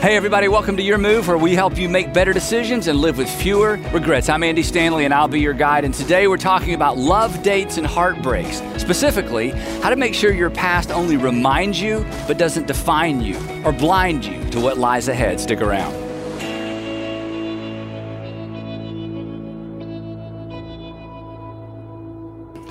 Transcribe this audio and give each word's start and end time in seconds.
Hey, 0.00 0.16
everybody, 0.16 0.48
welcome 0.48 0.78
to 0.78 0.82
Your 0.82 0.96
Move, 0.96 1.28
where 1.28 1.36
we 1.36 1.54
help 1.54 1.76
you 1.76 1.86
make 1.86 2.14
better 2.14 2.32
decisions 2.32 2.88
and 2.88 2.98
live 2.98 3.18
with 3.18 3.28
fewer 3.28 3.76
regrets. 3.92 4.30
I'm 4.30 4.42
Andy 4.42 4.62
Stanley, 4.62 5.04
and 5.04 5.12
I'll 5.12 5.28
be 5.28 5.40
your 5.40 5.52
guide. 5.52 5.84
And 5.84 5.92
today 5.92 6.26
we're 6.26 6.38
talking 6.38 6.72
about 6.72 6.96
love 6.96 7.42
dates 7.42 7.76
and 7.76 7.86
heartbreaks. 7.86 8.62
Specifically, 8.78 9.50
how 9.50 9.90
to 9.90 9.96
make 9.96 10.14
sure 10.14 10.32
your 10.32 10.48
past 10.48 10.90
only 10.90 11.18
reminds 11.18 11.82
you, 11.82 12.06
but 12.26 12.38
doesn't 12.38 12.66
define 12.66 13.20
you 13.20 13.36
or 13.62 13.72
blind 13.72 14.24
you 14.24 14.42
to 14.52 14.58
what 14.58 14.78
lies 14.78 15.08
ahead. 15.08 15.38
Stick 15.38 15.60
around. 15.60 15.92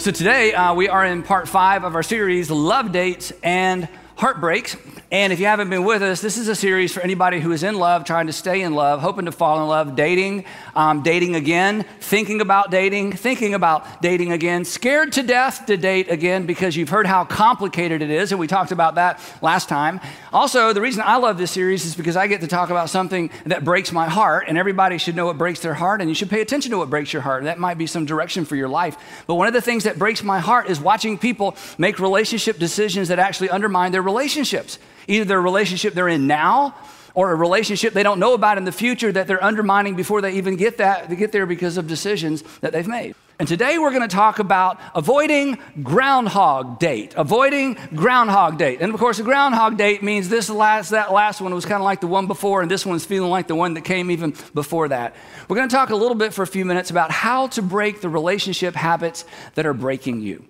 So, 0.02 0.10
today 0.10 0.56
uh, 0.56 0.74
we 0.74 0.90
are 0.90 1.06
in 1.06 1.22
part 1.22 1.48
five 1.48 1.84
of 1.84 1.94
our 1.94 2.02
series, 2.02 2.50
Love 2.50 2.92
Dates 2.92 3.32
and 3.44 3.88
Heartbreaks. 4.20 4.76
And 5.12 5.32
if 5.32 5.40
you 5.40 5.46
haven't 5.46 5.70
been 5.70 5.86
with 5.86 6.04
us, 6.04 6.20
this 6.20 6.38
is 6.38 6.50
a 6.50 6.56
series 6.56 6.94
for 6.94 7.00
anybody 7.00 7.40
who 7.40 7.54
is 7.54 7.64
in 7.64 7.76
love, 7.76 8.04
trying 8.04 8.28
to 8.28 8.34
stay 8.34 8.62
in 8.62 8.76
love, 8.76 9.00
hoping 9.00 9.26
to 9.26 9.32
fall 9.32 9.62
in 9.62 9.68
love, 9.68 9.96
dating, 9.96 10.44
um, 10.76 11.02
dating 11.04 11.36
again, 11.36 11.86
thinking 12.02 12.42
about 12.42 12.70
dating, 12.70 13.14
thinking 13.14 13.54
about 13.54 14.02
dating 14.02 14.34
again, 14.34 14.66
scared 14.66 15.14
to 15.14 15.24
death 15.24 15.66
to 15.68 15.78
date 15.78 16.12
again 16.12 16.46
because 16.46 16.76
you've 16.76 16.90
heard 16.90 17.08
how 17.08 17.24
complicated 17.24 18.02
it 18.02 18.12
is. 18.12 18.32
And 18.32 18.40
we 18.40 18.46
talked 18.46 18.72
about 18.74 18.96
that 18.96 19.22
last 19.42 19.70
time. 19.70 20.02
Also, 20.34 20.74
the 20.74 20.82
reason 20.82 21.02
I 21.04 21.16
love 21.16 21.38
this 21.38 21.50
series 21.50 21.86
is 21.86 21.96
because 21.96 22.18
I 22.18 22.28
get 22.28 22.42
to 22.42 22.48
talk 22.48 22.70
about 22.70 22.90
something 22.90 23.32
that 23.46 23.64
breaks 23.64 23.92
my 23.94 24.10
heart, 24.10 24.46
and 24.48 24.58
everybody 24.58 24.98
should 24.98 25.16
know 25.16 25.28
what 25.28 25.38
breaks 25.38 25.62
their 25.62 25.74
heart, 25.74 26.02
and 26.02 26.10
you 26.10 26.14
should 26.14 26.30
pay 26.30 26.42
attention 26.42 26.72
to 26.72 26.78
what 26.78 26.90
breaks 26.90 27.14
your 27.14 27.22
heart. 27.22 27.46
That 27.46 27.58
might 27.58 27.78
be 27.80 27.88
some 27.88 28.06
direction 28.06 28.44
for 28.44 28.58
your 28.58 28.70
life. 28.70 29.24
But 29.28 29.36
one 29.36 29.48
of 29.48 29.54
the 29.54 29.62
things 29.62 29.86
that 29.86 29.98
breaks 29.98 30.22
my 30.22 30.40
heart 30.40 30.70
is 30.70 30.80
watching 30.80 31.18
people 31.18 31.56
make 31.78 32.00
relationship 32.00 32.60
decisions 32.60 33.08
that 33.08 33.18
actually 33.18 33.50
undermine 33.50 33.92
their 33.92 34.09
relationships 34.10 34.80
either 35.08 35.26
their 35.26 35.42
relationship 35.42 35.94
they're 35.94 36.08
in 36.08 36.28
now 36.28 36.76
or 37.14 37.32
a 37.32 37.36
relationship 37.36 37.94
they 37.94 38.04
don't 38.04 38.20
know 38.20 38.34
about 38.34 38.58
in 38.58 38.66
the 38.66 38.72
future 38.72 39.12
that 39.12 39.28
they're 39.28 39.44
undermining 39.44 39.96
before 39.96 40.22
they 40.22 40.34
even 40.34 40.56
get 40.56 40.78
that 40.78 41.10
they 41.10 41.16
get 41.16 41.32
there 41.32 41.46
because 41.46 41.78
of 41.78 41.88
decisions 41.88 42.44
that 42.62 42.72
they've 42.74 42.88
made. 42.88 43.16
And 43.40 43.48
today 43.48 43.80
we're 43.80 43.92
going 43.92 44.02
to 44.02 44.14
talk 44.14 44.40
about 44.40 44.82
avoiding 44.94 45.60
groundhog 45.82 46.78
date. 46.78 47.14
Avoiding 47.16 47.78
groundhog 47.96 48.58
date. 48.58 48.82
And 48.82 48.94
of 48.94 49.00
course, 49.00 49.18
a 49.20 49.24
groundhog 49.24 49.78
date 49.78 50.04
means 50.04 50.28
this 50.28 50.50
last 50.50 50.90
that 50.90 51.14
last 51.14 51.40
one 51.40 51.56
was 51.56 51.64
kind 51.66 51.82
of 51.82 51.86
like 51.86 52.02
the 52.02 52.08
one 52.08 52.28
before 52.28 52.62
and 52.62 52.70
this 52.70 52.86
one's 52.86 53.06
feeling 53.06 53.32
like 53.32 53.48
the 53.48 53.56
one 53.56 53.76
that 53.76 53.86
came 53.86 54.12
even 54.12 54.34
before 54.54 54.90
that. 54.90 55.16
We're 55.48 55.56
going 55.56 55.70
to 55.70 55.74
talk 55.74 55.90
a 55.90 55.96
little 55.96 56.16
bit 56.16 56.34
for 56.34 56.44
a 56.44 56.48
few 56.48 56.66
minutes 56.66 56.90
about 56.90 57.12
how 57.12 57.48
to 57.48 57.62
break 57.62 58.02
the 58.02 58.10
relationship 58.10 58.76
habits 58.76 59.24
that 59.56 59.66
are 59.66 59.74
breaking 59.74 60.20
you. 60.20 60.44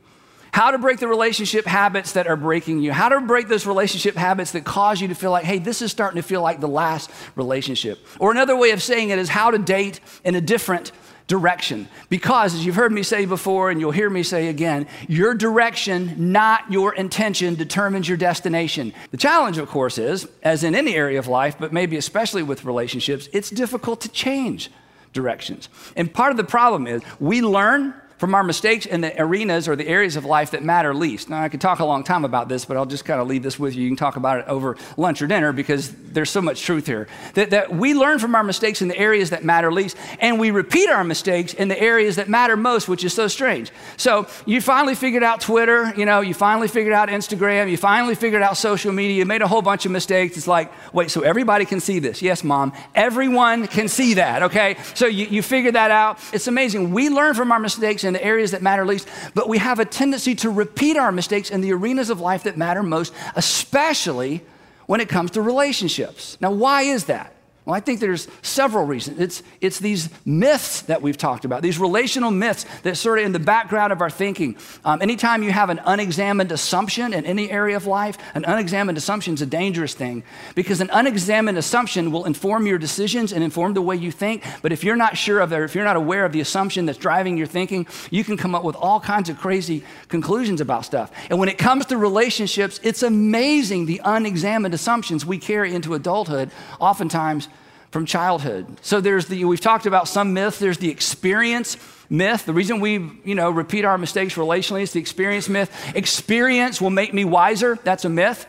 How 0.52 0.72
to 0.72 0.78
break 0.78 1.00
the 1.00 1.08
relationship 1.08 1.66
habits 1.66 2.14
that 2.14 2.28
are 2.28 2.36
breaking 2.36 2.80
you. 2.80 2.92
How 2.92 3.10
to 3.10 3.22
break 3.22 3.48
those 3.48 3.66
relationship 3.66 4.16
habits 4.16 4.52
that 4.52 4.66
cause 4.66 5.02
you 5.02 5.08
to 5.10 5.16
feel 5.16 5.32
like, 5.32 5.46
hey, 5.46 5.60
this 5.60 5.82
is 5.82 5.92
starting 5.92 6.22
to 6.22 6.28
feel 6.28 6.42
like 6.42 6.60
the 6.60 6.68
last 6.68 7.12
relationship. 7.36 8.06
Or 8.20 8.32
another 8.32 8.56
way 8.56 8.72
of 8.72 8.82
saying 8.82 9.10
it 9.10 9.20
is 9.20 9.30
how 9.30 9.52
to 9.52 9.58
date 9.58 10.00
in 10.24 10.36
a 10.36 10.42
different 10.42 10.92
direction. 11.28 11.88
Because, 12.10 12.56
as 12.56 12.66
you've 12.66 12.76
heard 12.76 12.92
me 12.92 13.04
say 13.04 13.26
before 13.26 13.70
and 13.70 13.80
you'll 13.80 13.92
hear 13.92 14.10
me 14.10 14.24
say 14.24 14.48
again, 14.48 14.88
your 15.08 15.36
direction, 15.36 16.32
not 16.32 16.70
your 16.72 16.94
intention, 16.96 17.56
determines 17.56 18.10
your 18.10 18.18
destination. 18.18 18.94
The 19.12 19.18
challenge, 19.18 19.60
of 19.60 19.70
course, 19.70 19.98
is, 19.98 20.28
as 20.42 20.64
in 20.64 20.74
any 20.74 20.96
area 20.96 21.20
of 21.20 21.28
life, 21.28 21.56
but 21.60 21.72
maybe 21.72 21.98
especially 21.98 22.44
with 22.44 22.66
relationships, 22.66 23.30
it's 23.32 23.52
difficult 23.52 24.02
to 24.02 24.10
change 24.10 24.72
directions. 25.14 25.70
And 25.96 26.12
part 26.12 26.32
of 26.32 26.38
the 26.38 26.44
problem 26.44 26.88
is 26.88 27.02
we 27.20 27.42
learn 27.42 27.94
from 28.20 28.36
our 28.36 28.44
mistakes 28.44 28.86
in 28.86 29.00
the 29.00 29.20
arenas 29.20 29.70
or 29.70 29.78
the 29.78 29.88
areas 29.88 30.18
of 30.18 30.26
life 30.26 30.52
that 30.52 30.62
matter 30.62 30.94
least. 30.94 31.30
Now, 31.30 31.42
I 31.42 31.48
could 31.48 31.62
talk 31.62 31.80
a 31.80 31.86
long 31.86 32.04
time 32.04 32.26
about 32.26 32.50
this, 32.50 32.66
but 32.66 32.76
I'll 32.76 32.86
just 32.86 33.06
kind 33.06 33.22
of 33.22 33.28
leave 33.28 33.44
this 33.44 33.58
with 33.58 33.74
you. 33.76 33.84
You 33.84 33.90
can 33.90 33.96
talk 33.96 34.18
about 34.18 34.40
it 34.40 34.48
over 34.48 34.76
lunch 34.98 35.22
or 35.22 35.28
dinner 35.28 35.54
because 35.54 35.90
there's 36.14 36.30
so 36.30 36.42
much 36.42 36.62
truth 36.62 36.88
here. 36.88 37.08
That, 37.34 37.50
that 37.52 37.74
we 37.74 37.94
learn 37.94 38.20
from 38.20 38.36
our 38.36 38.44
mistakes 38.44 38.82
in 38.82 38.88
the 38.88 38.98
areas 38.98 39.30
that 39.30 39.44
matter 39.44 39.72
least, 39.72 39.98
and 40.20 40.40
we 40.40 40.52
repeat 40.52 40.90
our 40.90 41.04
mistakes 41.04 41.54
in 41.54 41.68
the 41.68 41.80
areas 41.80 42.16
that 42.18 42.30
matter 42.30 42.58
most, 42.58 42.88
which 42.88 43.04
is 43.04 43.14
so 43.14 43.28
strange. 43.28 43.72
So, 43.98 44.28
you 44.46 44.62
finally 44.62 44.96
figured 44.96 45.24
out 45.24 45.42
Twitter, 45.42 45.94
you 45.96 46.06
know, 46.06 46.22
you 46.22 46.34
finally 46.34 46.68
figured 46.68 46.94
out 46.94 47.10
Instagram, 47.10 47.70
you 47.70 47.78
finally 47.78 48.16
figured 48.16 48.42
out 48.42 48.58
social 48.58 48.92
media, 48.92 49.18
you 49.18 49.26
made 49.26 49.42
a 49.42 49.48
whole 49.48 49.62
bunch 49.62 49.86
of 49.86 49.92
mistakes. 49.92 50.38
It's 50.38 50.48
like, 50.48 50.72
wait, 50.94 51.12
so 51.12 51.22
everybody 51.22 51.66
can 51.66 51.80
see 51.80 52.00
this? 52.00 52.22
Yes, 52.22 52.44
mom. 52.44 52.74
Everyone 52.96 53.68
can 53.68 53.88
see 53.88 54.16
that, 54.16 54.44
okay? 54.44 54.78
So, 54.96 55.06
you, 55.08 55.26
you 55.26 55.42
figured 55.42 55.76
that 55.76 55.92
out. 55.92 56.20
It's 56.34 56.48
amazing. 56.48 56.92
We 56.92 57.10
learn 57.10 57.34
from 57.34 57.52
our 57.52 57.60
mistakes 57.60 58.04
in 58.04 58.14
the 58.14 58.24
areas 58.24 58.52
that 58.52 58.62
matter 58.62 58.86
least, 58.86 59.08
but 59.34 59.48
we 59.48 59.58
have 59.58 59.80
a 59.80 59.86
tendency 59.86 60.36
to 60.36 60.50
repeat 60.50 60.98
our 60.98 61.12
mistakes 61.12 61.50
in 61.50 61.62
the 61.62 61.74
arenas 61.74 62.10
of 62.10 62.20
life 62.20 62.44
that 62.44 62.58
matter 62.58 62.84
most, 62.84 63.14
especially 63.36 64.44
when 64.90 65.00
it 65.00 65.08
comes 65.08 65.30
to 65.30 65.40
relationships. 65.40 66.36
Now, 66.42 66.50
why 66.50 66.82
is 66.82 67.06
that? 67.06 67.32
Well, 67.70 67.78
I 67.78 67.82
think 67.82 68.00
there's 68.00 68.28
several 68.42 68.84
reasons. 68.84 69.20
It's, 69.20 69.44
it's 69.62 69.78
these 69.78 70.10
myths 70.26 70.82
that 70.82 71.04
we've 71.04 71.16
talked 71.16 71.46
about, 71.46 71.62
these 71.62 71.78
relational 71.78 72.32
myths 72.32 72.66
that 72.82 72.98
sort 72.98 73.20
of 73.20 73.26
in 73.26 73.32
the 73.32 73.38
background 73.38 73.94
of 73.94 74.02
our 74.02 74.10
thinking. 74.10 74.58
Um, 74.84 75.04
anytime 75.04 75.44
you 75.44 75.52
have 75.52 75.70
an 75.70 75.80
unexamined 75.86 76.52
assumption 76.52 77.14
in 77.14 77.26
any 77.26 77.52
area 77.52 77.78
of 77.78 77.86
life, 77.86 78.18
an 78.34 78.44
unexamined 78.44 78.98
assumption 78.98 79.36
is 79.36 79.44
a 79.44 79.46
dangerous 79.46 79.94
thing 79.94 80.24
because 80.56 80.82
an 80.82 80.90
unexamined 80.92 81.60
assumption 81.60 82.12
will 82.12 82.26
inform 82.26 82.66
your 82.66 82.80
decisions 82.80 83.32
and 83.32 83.44
inform 83.44 83.76
the 83.76 83.84
way 83.84 83.96
you 83.96 84.12
think. 84.12 84.44
But 84.64 84.72
if 84.72 84.84
you're 84.84 84.96
not 84.96 85.16
sure 85.16 85.40
of 85.40 85.54
it, 85.54 85.58
or 85.58 85.64
if 85.64 85.76
you're 85.76 85.86
not 85.86 85.96
aware 85.96 86.26
of 86.26 86.32
the 86.32 86.42
assumption 86.42 86.88
that's 86.88 86.98
driving 86.98 87.38
your 87.38 87.46
thinking, 87.46 87.86
you 88.10 88.24
can 88.24 88.36
come 88.36 88.56
up 88.56 88.64
with 88.64 88.78
all 88.78 89.00
kinds 89.00 89.30
of 89.30 89.38
crazy 89.38 89.84
conclusions 90.08 90.60
about 90.60 90.86
stuff. 90.86 91.12
And 91.30 91.38
when 91.38 91.50
it 91.50 91.60
comes 91.60 91.86
to 91.86 92.00
relationships, 92.00 92.80
it's 92.82 93.04
amazing 93.04 93.86
the 93.86 94.02
unexamined 94.04 94.74
assumptions 94.74 95.24
we 95.24 95.38
carry 95.38 95.76
into 95.76 95.94
adulthood, 95.94 96.50
oftentimes 96.80 97.48
from 97.92 98.06
childhood. 98.06 98.78
So 98.82 99.02
there's 99.02 99.28
the 99.28 99.46
we've 99.46 99.60
talked 99.60 99.86
about 99.86 100.08
some 100.08 100.34
myths. 100.34 100.60
There's 100.60 100.78
the 100.78 100.90
experience 100.90 101.78
myth. 102.10 102.46
The 102.46 102.54
reason 102.54 102.80
we, 102.80 102.94
you 103.24 103.36
know, 103.36 103.50
repeat 103.50 103.86
our 103.86 103.98
mistakes 103.98 104.36
relationally 104.36 104.82
is 104.82 104.94
the 104.94 105.00
experience 105.00 105.50
myth. 105.50 105.72
Experience 105.96 106.82
will 106.82 106.90
make 106.90 107.14
me 107.14 107.26
wiser. 107.26 107.78
That's 107.84 108.06
a 108.06 108.10
myth. 108.10 108.46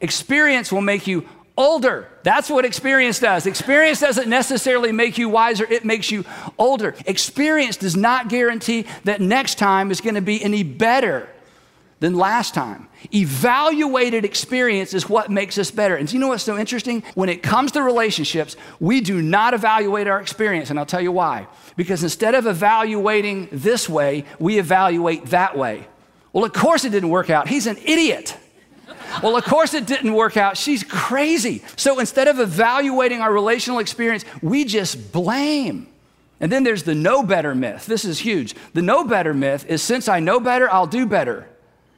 Experience 0.00 0.72
will 0.72 0.82
make 0.82 1.06
you 1.06 1.26
older. 1.56 2.08
That's 2.22 2.50
what 2.50 2.64
experience 2.64 3.18
does. 3.18 3.46
Experience 3.46 4.00
doesn't 4.00 4.28
necessarily 4.28 4.92
make 4.92 5.16
you 5.16 5.28
wiser, 5.28 5.64
it 5.64 5.84
makes 5.84 6.10
you 6.10 6.24
older. 6.58 6.94
Experience 7.06 7.76
does 7.76 7.96
not 7.96 8.28
guarantee 8.28 8.86
that 9.04 9.20
next 9.20 9.56
time 9.56 9.90
is 9.90 10.00
going 10.00 10.16
to 10.16 10.20
be 10.20 10.42
any 10.42 10.62
better 10.62 11.28
than 12.00 12.14
last 12.14 12.52
time. 12.52 12.88
Evaluated 13.14 14.24
experience 14.24 14.94
is 14.94 15.08
what 15.08 15.30
makes 15.30 15.58
us 15.58 15.70
better. 15.70 15.96
And 15.96 16.12
you 16.12 16.18
know 16.18 16.28
what's 16.28 16.42
so 16.42 16.56
interesting? 16.56 17.02
When 17.14 17.28
it 17.28 17.42
comes 17.42 17.72
to 17.72 17.82
relationships, 17.82 18.56
we 18.80 19.00
do 19.00 19.22
not 19.22 19.54
evaluate 19.54 20.06
our 20.06 20.20
experience. 20.20 20.70
And 20.70 20.78
I'll 20.78 20.86
tell 20.86 21.00
you 21.00 21.12
why. 21.12 21.46
Because 21.76 22.02
instead 22.02 22.34
of 22.34 22.46
evaluating 22.46 23.48
this 23.52 23.88
way, 23.88 24.24
we 24.38 24.58
evaluate 24.58 25.26
that 25.26 25.56
way. 25.56 25.86
Well, 26.32 26.44
of 26.44 26.52
course 26.52 26.84
it 26.84 26.90
didn't 26.90 27.10
work 27.10 27.30
out. 27.30 27.48
He's 27.48 27.66
an 27.66 27.78
idiot. 27.78 28.36
Well, 29.22 29.36
of 29.36 29.44
course 29.44 29.72
it 29.74 29.86
didn't 29.86 30.12
work 30.12 30.36
out. 30.36 30.56
She's 30.56 30.82
crazy. 30.82 31.62
So 31.76 31.98
instead 31.98 32.28
of 32.28 32.40
evaluating 32.40 33.20
our 33.20 33.32
relational 33.32 33.78
experience, 33.78 34.24
we 34.42 34.64
just 34.64 35.12
blame. 35.12 35.88
And 36.40 36.52
then 36.52 36.64
there's 36.64 36.82
the 36.82 36.94
know 36.94 37.22
better 37.22 37.54
myth. 37.54 37.86
This 37.86 38.04
is 38.04 38.18
huge. 38.18 38.54
The 38.74 38.82
know 38.82 39.04
better 39.04 39.32
myth 39.32 39.64
is 39.68 39.82
since 39.82 40.08
I 40.08 40.20
know 40.20 40.38
better, 40.38 40.70
I'll 40.70 40.86
do 40.86 41.06
better. 41.06 41.48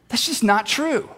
That's 0.09 0.27
just 0.27 0.43
not 0.43 0.67
true. 0.67 1.09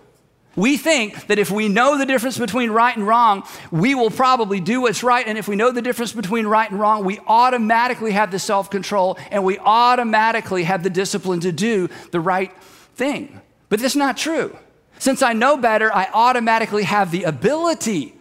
We 0.57 0.77
think 0.77 1.29
that 1.29 1.39
if 1.39 1.51
we 1.51 1.69
know 1.69 1.97
the 1.97 2.07
difference 2.07 2.37
between 2.37 2.71
right 2.71 2.97
and 2.97 3.07
wrong, 3.07 3.45
we 3.71 3.95
will 3.95 4.11
probably 4.11 4.59
do 4.59 4.83
what's 4.83 5.03
right. 5.03 5.27
And 5.27 5.39
if 5.39 5.47
we 5.47 5.55
know 5.55 5.71
the 5.71 5.81
difference 5.81 6.13
between 6.13 6.47
right 6.47 6.69
and 6.69 6.79
wrong, 6.79 7.05
we 7.05 7.21
automatically 7.27 8.13
have 8.13 8.33
the 8.33 8.39
self 8.39 8.69
control 8.69 9.17
and 9.31 9.45
we 9.45 9.59
automatically 9.59 10.65
have 10.65 10.83
the 10.83 10.91
discipline 10.91 11.41
to 11.41 11.53
do 11.53 11.89
the 12.11 12.21
right 12.21 12.53
thing. 12.95 13.41
But 13.69 13.81
that's 13.81 13.97
not 13.97 14.17
true. 14.17 14.57
Since 14.99 15.23
I 15.23 15.33
know 15.33 15.57
better, 15.57 15.95
I 15.95 16.09
automatically 16.13 16.83
have 16.83 17.11
the 17.11 17.23
ability 17.25 18.15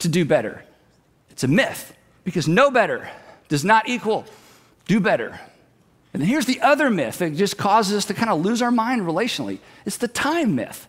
to 0.00 0.08
do 0.08 0.24
better. 0.24 0.62
It's 1.30 1.44
a 1.44 1.48
myth 1.48 1.94
because 2.24 2.46
know 2.46 2.70
better 2.70 3.10
does 3.48 3.64
not 3.64 3.88
equal 3.88 4.26
do 4.86 5.00
better. 5.00 5.40
And 6.12 6.22
here's 6.22 6.46
the 6.46 6.60
other 6.60 6.90
myth 6.90 7.18
that 7.18 7.36
just 7.36 7.56
causes 7.56 7.96
us 7.96 8.04
to 8.06 8.14
kind 8.14 8.30
of 8.30 8.44
lose 8.44 8.62
our 8.62 8.70
mind 8.72 9.02
relationally 9.02 9.60
it's 9.86 9.96
the 9.96 10.08
time 10.08 10.54
myth. 10.54 10.88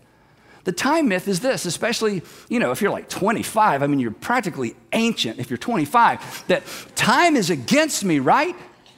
The 0.63 0.71
time 0.71 1.07
myth 1.07 1.27
is 1.27 1.39
this, 1.39 1.65
especially, 1.65 2.21
you 2.47 2.59
know, 2.59 2.71
if 2.71 2.81
you're 2.81 2.91
like 2.91 3.09
25, 3.09 3.81
I 3.81 3.87
mean, 3.87 3.99
you're 3.99 4.11
practically 4.11 4.75
ancient 4.93 5.39
if 5.39 5.49
you're 5.49 5.57
25, 5.57 6.45
that 6.47 6.63
time 6.95 7.35
is 7.35 7.49
against 7.49 8.05
me, 8.05 8.19
right? 8.19 8.55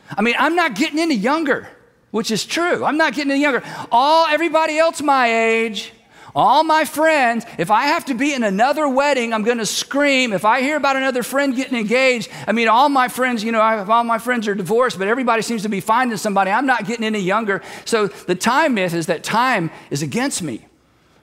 I 0.09 0.21
mean, 0.21 0.35
I'm 0.37 0.55
not 0.55 0.75
getting 0.75 0.99
any 0.99 1.15
younger, 1.15 1.69
which 2.11 2.31
is 2.31 2.45
true. 2.45 2.83
I'm 2.83 2.97
not 2.97 3.13
getting 3.13 3.31
any 3.31 3.41
younger. 3.41 3.63
All 3.91 4.27
everybody 4.27 4.77
else 4.77 5.01
my 5.01 5.27
age, 5.27 5.93
all 6.35 6.63
my 6.63 6.85
friends, 6.85 7.45
if 7.57 7.69
I 7.69 7.87
have 7.87 8.05
to 8.05 8.13
be 8.13 8.33
in 8.33 8.43
another 8.43 8.87
wedding, 8.87 9.33
I'm 9.33 9.43
going 9.43 9.59
to 9.59 9.65
scream. 9.65 10.33
If 10.33 10.45
I 10.45 10.61
hear 10.61 10.77
about 10.77 10.95
another 10.95 11.21
friend 11.21 11.55
getting 11.55 11.77
engaged, 11.77 12.29
I 12.47 12.51
mean, 12.51 12.67
all 12.67 12.89
my 12.89 13.07
friends, 13.07 13.43
you 13.43 13.51
know, 13.51 13.61
all 13.61 14.03
my 14.03 14.17
friends 14.17 14.47
are 14.47 14.55
divorced, 14.55 14.97
but 14.97 15.07
everybody 15.07 15.43
seems 15.43 15.61
to 15.63 15.69
be 15.69 15.79
finding 15.79 16.17
somebody. 16.17 16.49
I'm 16.49 16.65
not 16.65 16.85
getting 16.85 17.05
any 17.05 17.19
younger. 17.19 17.61
So 17.85 18.07
the 18.07 18.35
time 18.35 18.73
myth 18.73 18.93
is 18.93 19.05
that 19.05 19.23
time 19.23 19.69
is 19.91 20.01
against 20.01 20.41
me. 20.41 20.65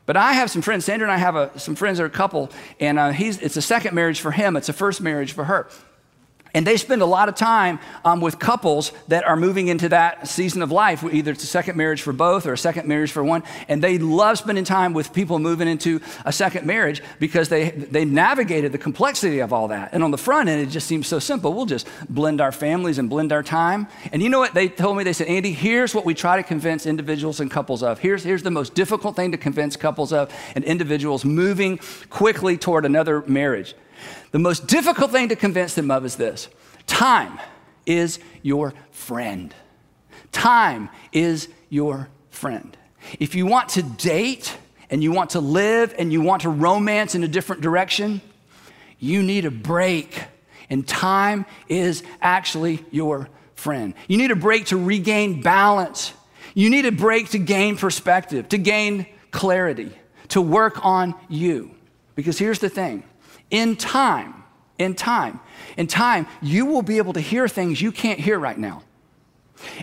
But 0.07 0.17
I 0.17 0.33
have 0.33 0.51
some 0.51 0.63
friends, 0.63 0.85
Sandra 0.85 1.07
and 1.07 1.13
I 1.13 1.19
have 1.19 1.37
a, 1.37 1.57
some 1.59 1.75
friends 1.75 1.99
that 1.99 2.05
are 2.05 2.07
a 2.07 2.11
couple, 2.11 2.51
and 2.81 2.99
uh, 2.99 3.13
it's 3.15 3.57
a 3.57 3.63
second 3.63 3.95
marriage 3.95 4.21
for 4.21 4.33
him, 4.33 4.57
it's 4.57 4.69
a 4.69 4.73
first 4.73 5.01
marriage 5.01 5.33
for 5.33 5.45
her. 5.45 5.69
And 6.55 6.67
they 6.67 6.77
spend 6.77 7.03
a 7.03 7.07
lot 7.07 7.29
of 7.29 7.35
time 7.35 7.79
um, 8.05 8.21
with 8.21 8.39
couples 8.39 8.93
that 9.09 9.25
are 9.25 9.37
moving 9.37 9.69
into 9.69 9.89
that 9.91 10.29
season 10.29 10.63
of 10.63 10.73
life. 10.73 11.05
Either 11.05 11.33
it's 11.33 11.45
a 11.45 11.47
second 11.47 11.77
marriage 11.77 12.03
for 12.03 12.13
both 12.13 12.47
or 12.47 12.53
a 12.53 12.59
second 12.59 12.89
marriage 12.89 13.13
for 13.13 13.23
one. 13.23 13.43
And 13.69 13.83
they 13.83 13.99
love 13.99 14.39
spending 14.39 14.65
time 14.65 14.93
with 14.93 15.13
people 15.13 15.39
moving 15.39 15.69
into 15.69 16.01
a 16.25 16.33
second 16.33 16.67
marriage 16.67 17.03
because 17.19 17.49
they, 17.49 17.71
they 17.71 18.05
navigated 18.05 18.73
the 18.73 18.79
complexity 18.79 19.41
of 19.41 19.53
all 19.53 19.69
that. 19.69 19.91
And 19.93 20.03
on 20.03 20.11
the 20.11 20.19
front 20.19 20.49
end, 20.49 20.61
it 20.61 20.71
just 20.71 20.87
seems 20.87 21.07
so 21.07 21.19
simple. 21.19 21.53
We'll 21.53 21.67
just 21.67 21.89
blend 22.09 22.41
our 22.41 22.53
families 22.53 22.99
and 22.99 23.09
blend 23.09 23.33
our 23.33 23.43
time. 23.43 23.87
And 24.13 24.23
you 24.23 24.29
know 24.29 24.41
what 24.41 24.55
they 24.55 24.69
told 24.69 24.97
me? 24.97 25.05
They 25.05 25.13
said, 25.13 25.29
Andy, 25.29 25.53
here's 25.53 25.95
what 25.95 26.05
we 26.05 26.15
try 26.15 26.37
to 26.37 26.43
convince 26.43 26.87
individuals 26.87 27.41
and 27.41 27.51
couples 27.51 27.83
of. 27.83 27.99
Here's, 28.01 28.25
here's 28.25 28.43
the 28.43 28.51
most 28.51 28.75
difficult 28.75 29.17
thing 29.17 29.33
to 29.33 29.39
convince 29.39 29.77
couples 29.77 30.13
of 30.13 30.33
and 30.55 30.65
individuals 30.65 31.25
moving 31.25 31.79
quickly 32.09 32.57
toward 32.57 32.85
another 32.85 33.23
marriage. 33.23 33.75
The 34.33 34.39
most 34.39 34.67
difficult 34.67 35.11
thing 35.11 35.29
to 35.29 35.37
convince 35.37 35.75
them 35.75 35.91
of 35.91 36.05
is 36.05 36.17
this 36.17 36.49
time 36.87 37.39
is 37.87 38.19
your 38.43 38.75
friend. 38.91 39.55
Time 40.33 40.89
is 41.13 41.49
your 41.69 42.09
friend. 42.31 42.77
If 43.19 43.35
you 43.35 43.47
want 43.47 43.71
to 43.71 43.83
date 43.83 44.57
and 44.91 45.03
you 45.03 45.13
want 45.13 45.31
to 45.31 45.41
live 45.41 45.95
and 45.99 46.13
you 46.13 46.21
want 46.21 46.43
to 46.43 46.51
romance 46.51 47.15
in 47.15 47.25
a 47.25 47.29
different 47.29 47.63
direction, 47.63 48.21
you 48.99 49.23
need 49.23 49.45
a 49.45 49.51
break. 49.51 50.23
And 50.69 50.87
time 50.87 51.47
is 51.69 52.03
actually 52.21 52.85
your 52.91 53.29
friend. 53.55 53.95
You 54.09 54.19
need 54.19 54.31
a 54.31 54.37
break 54.37 54.67
to 54.67 54.77
regain 54.77 55.43
balance. 55.43 56.13
You 56.55 56.71
need 56.71 56.87
a 56.87 56.93
break 56.93 57.31
to 57.31 57.39
gain 57.39 57.77
perspective, 57.77 58.49
to 58.51 58.59
gain 58.59 59.07
clarity, 59.31 59.93
to 60.29 60.41
work 60.41 60.85
on 60.85 61.15
you. 61.29 61.73
Because 62.15 62.39
here's 62.39 62.59
the 62.59 62.69
thing 62.69 63.05
in 63.51 63.77
time, 63.77 64.45
in 64.79 64.95
time, 64.95 65.41
in 65.77 65.87
time, 65.87 66.27
you 66.41 66.67
will 66.67 66.83
be 66.83 66.99
able 66.99 67.13
to 67.13 67.21
hear 67.21 67.49
things 67.49 67.81
you 67.81 67.93
can't 67.93 68.19
hear 68.19 68.39
right 68.39 68.59
now. 68.59 68.83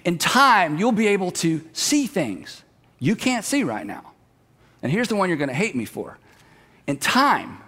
In 0.06 0.18
time, 0.18 0.78
you'll 0.78 0.92
be 0.92 1.08
able 1.08 1.32
to 1.32 1.62
see 1.74 2.08
things 2.08 2.64
you 3.00 3.16
can't 3.16 3.46
see 3.46 3.64
right 3.64 3.86
now. 3.86 4.14
And 4.82 4.92
here's 4.92 5.08
the 5.08 5.16
one 5.16 5.30
you're 5.30 5.38
going 5.38 5.50
to 5.50 5.56
hate 5.56 5.76
me 5.76 5.86
for. 5.86 6.18
In 6.88 6.98
time, 6.98 7.60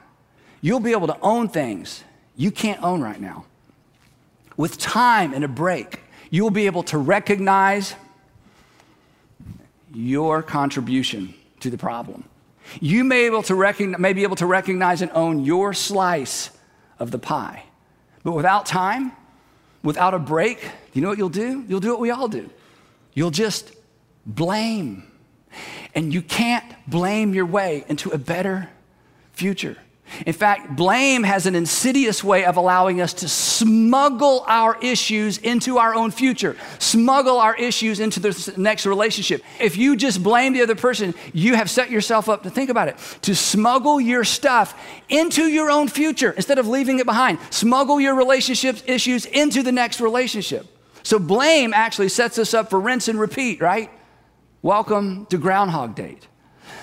you'll 0.61 0.79
be 0.79 0.91
able 0.91 1.07
to 1.07 1.17
own 1.21 1.49
things 1.49 2.03
you 2.35 2.51
can't 2.51 2.81
own 2.81 3.01
right 3.01 3.19
now. 3.19 3.45
With 4.57 4.77
time 4.77 5.33
and 5.33 5.43
a 5.43 5.47
break, 5.47 5.99
you 6.29 6.43
will 6.43 6.51
be 6.51 6.65
able 6.65 6.83
to 6.83 6.97
recognize 6.97 7.95
your 9.93 10.43
contribution 10.43 11.33
to 11.59 11.69
the 11.69 11.77
problem. 11.77 12.23
You 12.79 13.03
may, 13.03 13.25
able 13.25 13.43
to 13.43 13.55
may 13.97 14.13
be 14.13 14.23
able 14.23 14.35
to 14.37 14.45
recognize 14.45 15.01
and 15.01 15.11
own 15.13 15.43
your 15.43 15.73
slice 15.73 16.51
of 16.99 17.11
the 17.11 17.19
pie. 17.19 17.63
But 18.23 18.33
without 18.33 18.65
time, 18.65 19.11
without 19.83 20.13
a 20.13 20.19
break, 20.19 20.59
you 20.93 21.01
know 21.01 21.09
what 21.09 21.17
you'll 21.17 21.29
do? 21.29 21.63
You'll 21.67 21.79
do 21.79 21.89
what 21.89 21.99
we 21.99 22.11
all 22.11 22.27
do. 22.27 22.49
You'll 23.13 23.31
just 23.31 23.73
blame. 24.25 25.03
And 25.95 26.13
you 26.13 26.21
can't 26.21 26.65
blame 26.87 27.33
your 27.33 27.45
way 27.45 27.85
into 27.87 28.11
a 28.11 28.17
better 28.17 28.69
future. 29.33 29.77
In 30.25 30.33
fact, 30.33 30.75
blame 30.75 31.23
has 31.23 31.45
an 31.45 31.55
insidious 31.55 32.23
way 32.23 32.45
of 32.45 32.57
allowing 32.57 33.01
us 33.01 33.13
to 33.15 33.27
smuggle 33.27 34.43
our 34.47 34.77
issues 34.81 35.37
into 35.37 35.77
our 35.77 35.95
own 35.95 36.11
future, 36.11 36.55
smuggle 36.79 37.37
our 37.37 37.55
issues 37.55 37.99
into 37.99 38.19
the 38.19 38.53
next 38.57 38.85
relationship. 38.85 39.41
If 39.59 39.77
you 39.77 39.95
just 39.95 40.21
blame 40.23 40.53
the 40.53 40.61
other 40.61 40.75
person, 40.75 41.13
you 41.33 41.55
have 41.55 41.69
set 41.69 41.89
yourself 41.89 42.29
up 42.29 42.43
to 42.43 42.49
think 42.49 42.69
about 42.69 42.87
it, 42.87 42.97
to 43.23 43.35
smuggle 43.35 43.99
your 44.01 44.23
stuff 44.23 44.79
into 45.09 45.43
your 45.43 45.69
own 45.69 45.87
future 45.87 46.31
instead 46.31 46.59
of 46.59 46.67
leaving 46.67 46.99
it 46.99 47.05
behind. 47.05 47.39
Smuggle 47.49 47.99
your 47.99 48.15
relationship 48.15 48.77
issues 48.87 49.25
into 49.25 49.63
the 49.63 49.71
next 49.71 50.01
relationship. 50.01 50.67
So 51.03 51.19
blame 51.19 51.73
actually 51.73 52.09
sets 52.09 52.37
us 52.37 52.53
up 52.53 52.69
for 52.69 52.79
rinse 52.79 53.07
and 53.07 53.19
repeat, 53.19 53.61
right? 53.61 53.89
Welcome 54.61 55.25
to 55.27 55.37
Groundhog 55.37 55.95
Date. 55.95 56.27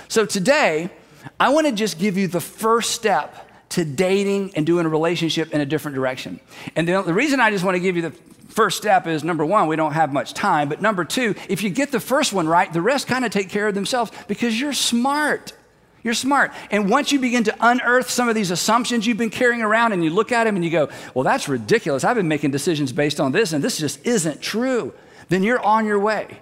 So 0.08 0.24
today, 0.24 0.90
I 1.38 1.50
want 1.50 1.66
to 1.66 1.72
just 1.72 1.98
give 1.98 2.16
you 2.16 2.28
the 2.28 2.40
first 2.40 2.92
step 2.92 3.46
to 3.70 3.84
dating 3.84 4.52
and 4.54 4.64
doing 4.64 4.86
a 4.86 4.88
relationship 4.88 5.52
in 5.52 5.60
a 5.60 5.66
different 5.66 5.94
direction. 5.94 6.40
And 6.76 6.86
the, 6.86 7.02
the 7.02 7.14
reason 7.14 7.40
I 7.40 7.50
just 7.50 7.64
want 7.64 7.74
to 7.74 7.80
give 7.80 7.96
you 7.96 8.02
the 8.02 8.12
first 8.48 8.76
step 8.76 9.06
is 9.06 9.22
number 9.22 9.44
one, 9.44 9.68
we 9.68 9.76
don't 9.76 9.92
have 9.92 10.12
much 10.12 10.32
time. 10.32 10.68
But 10.68 10.80
number 10.80 11.04
two, 11.04 11.34
if 11.48 11.62
you 11.62 11.70
get 11.70 11.92
the 11.92 12.00
first 12.00 12.32
one 12.32 12.48
right, 12.48 12.72
the 12.72 12.80
rest 12.80 13.06
kind 13.06 13.24
of 13.24 13.30
take 13.30 13.50
care 13.50 13.68
of 13.68 13.74
themselves 13.74 14.10
because 14.28 14.58
you're 14.58 14.72
smart. 14.72 15.52
You're 16.02 16.14
smart. 16.14 16.52
And 16.70 16.88
once 16.88 17.10
you 17.10 17.18
begin 17.18 17.44
to 17.44 17.56
unearth 17.60 18.08
some 18.08 18.28
of 18.28 18.34
these 18.34 18.52
assumptions 18.52 19.06
you've 19.06 19.18
been 19.18 19.28
carrying 19.28 19.60
around 19.60 19.92
and 19.92 20.04
you 20.04 20.10
look 20.10 20.30
at 20.30 20.44
them 20.44 20.54
and 20.54 20.64
you 20.64 20.70
go, 20.70 20.88
well, 21.14 21.24
that's 21.24 21.48
ridiculous. 21.48 22.04
I've 22.04 22.16
been 22.16 22.28
making 22.28 22.52
decisions 22.52 22.92
based 22.92 23.18
on 23.18 23.32
this 23.32 23.52
and 23.52 23.62
this 23.62 23.78
just 23.78 24.06
isn't 24.06 24.40
true. 24.40 24.94
Then 25.28 25.42
you're 25.42 25.60
on 25.60 25.84
your 25.84 25.98
way. 25.98 26.40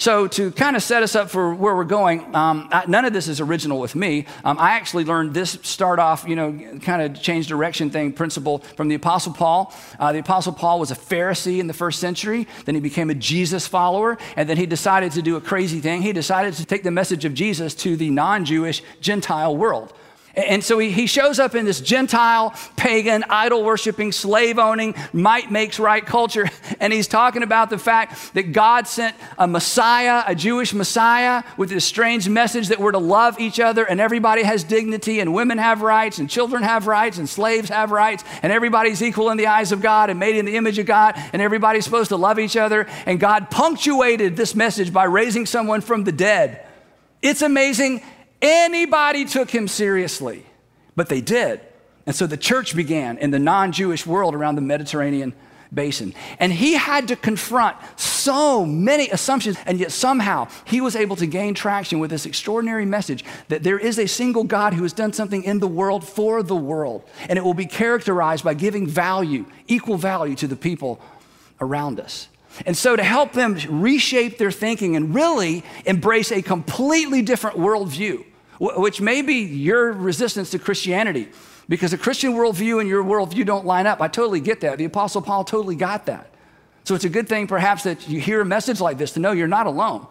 So, 0.00 0.26
to 0.28 0.50
kind 0.52 0.76
of 0.76 0.82
set 0.82 1.02
us 1.02 1.14
up 1.14 1.28
for 1.28 1.54
where 1.54 1.76
we're 1.76 1.84
going, 1.84 2.34
um, 2.34 2.70
I, 2.72 2.86
none 2.88 3.04
of 3.04 3.12
this 3.12 3.28
is 3.28 3.38
original 3.38 3.78
with 3.78 3.94
me. 3.94 4.24
Um, 4.44 4.56
I 4.58 4.70
actually 4.70 5.04
learned 5.04 5.34
this 5.34 5.58
start 5.60 5.98
off, 5.98 6.24
you 6.26 6.36
know, 6.36 6.58
kind 6.80 7.02
of 7.02 7.20
change 7.20 7.48
direction 7.48 7.90
thing 7.90 8.14
principle 8.14 8.60
from 8.78 8.88
the 8.88 8.94
Apostle 8.94 9.34
Paul. 9.34 9.74
Uh, 9.98 10.10
the 10.12 10.20
Apostle 10.20 10.54
Paul 10.54 10.80
was 10.80 10.90
a 10.90 10.94
Pharisee 10.94 11.58
in 11.58 11.66
the 11.66 11.74
first 11.74 12.00
century, 12.00 12.48
then 12.64 12.74
he 12.74 12.80
became 12.80 13.10
a 13.10 13.14
Jesus 13.14 13.66
follower, 13.66 14.16
and 14.36 14.48
then 14.48 14.56
he 14.56 14.64
decided 14.64 15.12
to 15.12 15.20
do 15.20 15.36
a 15.36 15.40
crazy 15.40 15.80
thing. 15.80 16.00
He 16.00 16.14
decided 16.14 16.54
to 16.54 16.64
take 16.64 16.82
the 16.82 16.90
message 16.90 17.26
of 17.26 17.34
Jesus 17.34 17.74
to 17.74 17.94
the 17.94 18.08
non 18.08 18.46
Jewish 18.46 18.82
Gentile 19.02 19.54
world. 19.54 19.92
And 20.34 20.62
so 20.62 20.78
he, 20.78 21.06
shows 21.06 21.40
up 21.40 21.56
in 21.56 21.64
this 21.64 21.80
Gentile, 21.80 22.54
pagan, 22.76 23.24
idol 23.28 23.64
worshiping, 23.64 24.12
slave 24.12 24.60
owning, 24.60 24.94
might 25.12 25.50
makes 25.50 25.78
right 25.78 26.04
culture. 26.04 26.48
And 26.78 26.94
he's 26.94 27.08
talking 27.08 27.42
about 27.42 27.68
the 27.68 27.76
fact 27.76 28.32
that 28.32 28.52
God 28.52 28.88
sent 28.88 29.14
a 29.36 29.46
Messiah, 29.46 30.22
a 30.26 30.34
Jewish 30.34 30.72
Messiah, 30.72 31.42
with 31.58 31.68
this 31.68 31.84
strange 31.84 32.26
message 32.26 32.68
that 32.68 32.78
we're 32.78 32.92
to 32.92 32.98
love 32.98 33.38
each 33.38 33.60
other 33.60 33.84
and 33.84 34.00
everybody 34.00 34.42
has 34.44 34.64
dignity 34.64 35.20
and 35.20 35.34
women 35.34 35.58
have 35.58 35.82
rights 35.82 36.18
and 36.18 36.30
children 36.30 36.62
have 36.62 36.86
rights 36.86 37.18
and 37.18 37.28
slaves 37.28 37.68
have 37.68 37.90
rights 37.90 38.24
and 38.42 38.50
everybody's 38.50 39.02
equal 39.02 39.28
in 39.28 39.36
the 39.36 39.46
eyes 39.46 39.72
of 39.72 39.82
God 39.82 40.08
and 40.08 40.18
made 40.18 40.36
in 40.36 40.46
the 40.46 40.56
image 40.56 40.78
of 40.78 40.86
God 40.86 41.14
and 41.34 41.42
everybody's 41.42 41.84
supposed 41.84 42.08
to 42.08 42.16
love 42.16 42.38
each 42.38 42.56
other. 42.56 42.86
And 43.04 43.20
God 43.20 43.50
punctuated 43.50 44.36
this 44.36 44.54
message 44.54 44.90
by 44.90 45.04
raising 45.04 45.44
someone 45.44 45.82
from 45.82 46.04
the 46.04 46.12
dead. 46.12 46.64
It's 47.20 47.42
amazing 47.42 48.02
anybody 48.42 49.24
took 49.24 49.50
him 49.50 49.68
seriously, 49.68 50.44
but 50.96 51.08
they 51.08 51.20
did. 51.20 51.60
And 52.06 52.16
so 52.16 52.26
the 52.26 52.36
church 52.36 52.74
began 52.74 53.18
in 53.18 53.30
the 53.30 53.38
non 53.38 53.72
Jewish 53.72 54.06
world 54.06 54.34
around 54.34 54.56
the 54.56 54.62
Mediterranean 54.62 55.34
basin. 55.72 56.14
And 56.38 56.52
he 56.52 56.74
had 56.74 57.08
to 57.08 57.16
confront 57.16 57.76
so 57.96 58.64
many 58.64 59.08
assumptions, 59.10 59.56
and 59.66 59.78
yet 59.78 59.92
somehow 59.92 60.48
he 60.64 60.80
was 60.80 60.96
able 60.96 61.16
to 61.16 61.26
gain 61.26 61.54
traction 61.54 61.98
with 61.98 62.10
this 62.10 62.26
extraordinary 62.26 62.84
message 62.84 63.24
that 63.48 63.62
there 63.62 63.78
is 63.78 63.98
a 63.98 64.08
single 64.08 64.44
God 64.44 64.74
who 64.74 64.82
has 64.82 64.92
done 64.92 65.12
something 65.12 65.44
in 65.44 65.60
the 65.60 65.68
world 65.68 66.06
for 66.06 66.42
the 66.42 66.56
world. 66.56 67.04
And 67.28 67.38
it 67.38 67.42
will 67.42 67.54
be 67.54 67.66
characterized 67.66 68.44
by 68.44 68.54
giving 68.54 68.86
value, 68.86 69.46
equal 69.68 69.96
value 69.96 70.34
to 70.36 70.46
the 70.46 70.56
people 70.56 71.00
around 71.60 72.00
us. 72.00 72.28
And 72.66 72.76
so, 72.76 72.96
to 72.96 73.02
help 73.04 73.32
them 73.32 73.56
reshape 73.68 74.36
their 74.38 74.50
thinking 74.50 74.96
and 74.96 75.14
really 75.14 75.62
embrace 75.86 76.32
a 76.32 76.42
completely 76.42 77.22
different 77.22 77.56
worldview, 77.56 78.24
which 78.60 79.00
may 79.00 79.22
be 79.22 79.36
your 79.36 79.90
resistance 79.92 80.50
to 80.50 80.58
Christianity, 80.58 81.30
because 81.68 81.92
the 81.92 81.98
Christian 81.98 82.34
worldview 82.34 82.78
and 82.78 82.88
your 82.88 83.02
worldview 83.02 83.46
don't 83.46 83.64
line 83.64 83.86
up. 83.86 84.00
I 84.00 84.08
totally 84.08 84.40
get 84.40 84.60
that. 84.60 84.76
The 84.76 84.84
Apostle 84.84 85.22
Paul 85.22 85.44
totally 85.44 85.76
got 85.76 86.06
that. 86.06 86.30
So 86.84 86.94
it's 86.94 87.04
a 87.04 87.08
good 87.08 87.28
thing, 87.28 87.46
perhaps, 87.46 87.84
that 87.84 88.08
you 88.08 88.20
hear 88.20 88.40
a 88.40 88.44
message 88.44 88.80
like 88.80 88.98
this 88.98 89.12
to 89.12 89.20
know 89.20 89.32
you're 89.32 89.48
not 89.48 89.66
alone. 89.66 90.06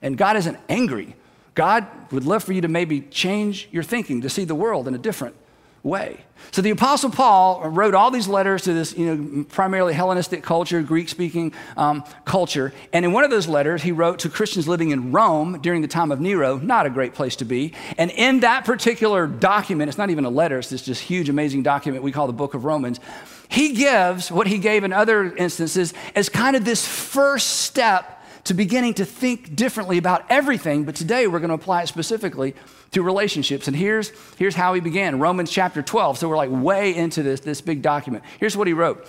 And 0.00 0.16
God 0.16 0.36
isn't 0.36 0.58
angry. 0.68 1.14
God 1.54 1.86
would 2.10 2.24
love 2.24 2.42
for 2.42 2.52
you 2.52 2.62
to 2.62 2.68
maybe 2.68 3.02
change 3.02 3.68
your 3.70 3.82
thinking 3.82 4.22
to 4.22 4.30
see 4.30 4.44
the 4.44 4.54
world 4.54 4.88
in 4.88 4.94
a 4.94 4.98
different 4.98 5.34
way. 5.82 6.24
So 6.52 6.62
the 6.62 6.70
Apostle 6.70 7.10
Paul 7.10 7.68
wrote 7.68 7.94
all 7.94 8.10
these 8.10 8.26
letters 8.26 8.62
to 8.62 8.72
this, 8.72 8.96
you 8.96 9.14
know, 9.14 9.44
primarily 9.44 9.94
Hellenistic 9.94 10.42
culture, 10.42 10.82
Greek-speaking 10.82 11.52
um, 11.76 12.02
culture. 12.24 12.72
And 12.92 13.04
in 13.04 13.12
one 13.12 13.24
of 13.24 13.30
those 13.30 13.46
letters, 13.46 13.82
he 13.82 13.92
wrote 13.92 14.20
to 14.20 14.28
Christians 14.28 14.66
living 14.66 14.90
in 14.90 15.12
Rome 15.12 15.60
during 15.60 15.82
the 15.82 15.88
time 15.88 16.10
of 16.10 16.20
Nero, 16.20 16.58
not 16.58 16.86
a 16.86 16.90
great 16.90 17.14
place 17.14 17.36
to 17.36 17.44
be. 17.44 17.74
And 17.98 18.10
in 18.10 18.40
that 18.40 18.64
particular 18.64 19.26
document, 19.26 19.88
it's 19.88 19.98
not 19.98 20.10
even 20.10 20.24
a 20.24 20.30
letter, 20.30 20.58
it's 20.58 20.70
this 20.70 20.98
huge, 20.98 21.28
amazing 21.28 21.62
document 21.62 22.02
we 22.02 22.12
call 22.12 22.26
the 22.26 22.32
Book 22.32 22.54
of 22.54 22.64
Romans. 22.64 23.00
He 23.48 23.72
gives 23.72 24.30
what 24.30 24.46
he 24.46 24.58
gave 24.58 24.84
in 24.84 24.92
other 24.92 25.34
instances 25.34 25.92
as 26.14 26.28
kind 26.28 26.56
of 26.56 26.64
this 26.64 26.86
first 26.86 27.60
step 27.60 28.19
to 28.44 28.54
beginning 28.54 28.94
to 28.94 29.04
think 29.04 29.54
differently 29.54 29.98
about 29.98 30.24
everything. 30.30 30.84
But 30.84 30.96
today, 30.96 31.26
we're 31.26 31.40
going 31.40 31.50
to 31.50 31.54
apply 31.54 31.82
it 31.82 31.88
specifically 31.88 32.54
to 32.92 33.02
relationships. 33.02 33.68
And 33.68 33.76
here's, 33.76 34.12
here's 34.36 34.54
how 34.54 34.74
he 34.74 34.80
began 34.80 35.18
Romans 35.18 35.50
chapter 35.50 35.82
12. 35.82 36.18
So 36.18 36.28
we're 36.28 36.36
like 36.36 36.50
way 36.50 36.94
into 36.94 37.22
this, 37.22 37.40
this 37.40 37.60
big 37.60 37.82
document. 37.82 38.24
Here's 38.38 38.56
what 38.56 38.66
he 38.66 38.72
wrote 38.72 39.06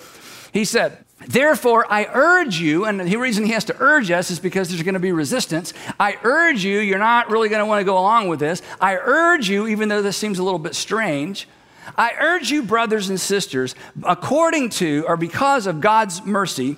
He 0.54 0.66
said, 0.66 1.04
Therefore, 1.28 1.86
I 1.92 2.08
urge 2.12 2.60
you, 2.60 2.86
and 2.86 3.00
the 3.00 3.18
reason 3.18 3.46
he 3.46 3.52
has 3.52 3.66
to 3.66 3.76
urge 3.80 4.10
us 4.10 4.32
is 4.32 4.40
because 4.40 4.70
there's 4.70 4.82
going 4.82 4.96
to 4.96 5.00
be 5.00 5.12
resistance. 5.12 5.74
I 6.00 6.18
urge 6.24 6.64
you, 6.64 6.80
you're 6.80 6.98
not 6.98 7.30
really 7.30 7.48
going 7.48 7.60
to 7.60 7.66
want 7.66 7.80
to 7.80 7.86
go 7.86 7.98
along 7.98 8.28
with 8.28 8.40
this. 8.40 8.62
I 8.80 8.96
urge 8.96 9.48
you, 9.48 9.68
even 9.68 9.90
though 9.90 10.02
this 10.02 10.18
seems 10.18 10.40
a 10.40 10.44
little 10.44 10.60
bit 10.60 10.74
strange, 10.74 11.48
I 11.98 12.14
urge 12.20 12.50
you, 12.50 12.64
brothers 12.64 13.10
and 13.10 13.20
sisters, 13.20 13.76
according 14.04 14.70
to 14.72 15.06
or 15.08 15.18
because 15.18 15.68
of 15.68 15.82
God's 15.82 16.26
mercy, 16.26 16.78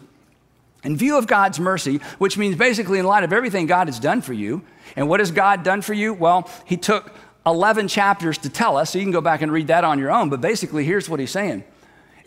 in 0.84 0.98
view 0.98 1.18
of 1.18 1.28
God's 1.28 1.60
mercy, 1.60 1.98
which 2.18 2.38
means 2.38 2.56
basically 2.56 3.00
in 3.00 3.06
light 3.06 3.24
of 3.24 3.34
everything 3.34 3.66
God 3.66 3.88
has 3.88 4.00
done 4.00 4.22
for 4.22 4.34
you. 4.34 4.62
And 4.96 5.08
what 5.08 5.20
has 5.20 5.32
God 5.32 5.64
done 5.64 5.82
for 5.82 5.94
you? 5.94 6.14
Well, 6.14 6.50
He 6.66 6.78
took 6.78 7.12
11 7.46 7.88
chapters 7.88 8.38
to 8.40 8.50
tell 8.50 8.78
us, 8.78 8.92
so 8.92 9.00
you 9.00 9.06
can 9.06 9.12
go 9.12 9.22
back 9.22 9.42
and 9.42 9.52
read 9.52 9.68
that 9.68 9.84
on 9.84 10.00
your 10.00 10.12
own. 10.12 10.30
But 10.30 10.42
basically, 10.42 10.84
here's 10.84 11.10
what 11.10 11.20
He's 11.20 11.32
saying. 11.32 11.64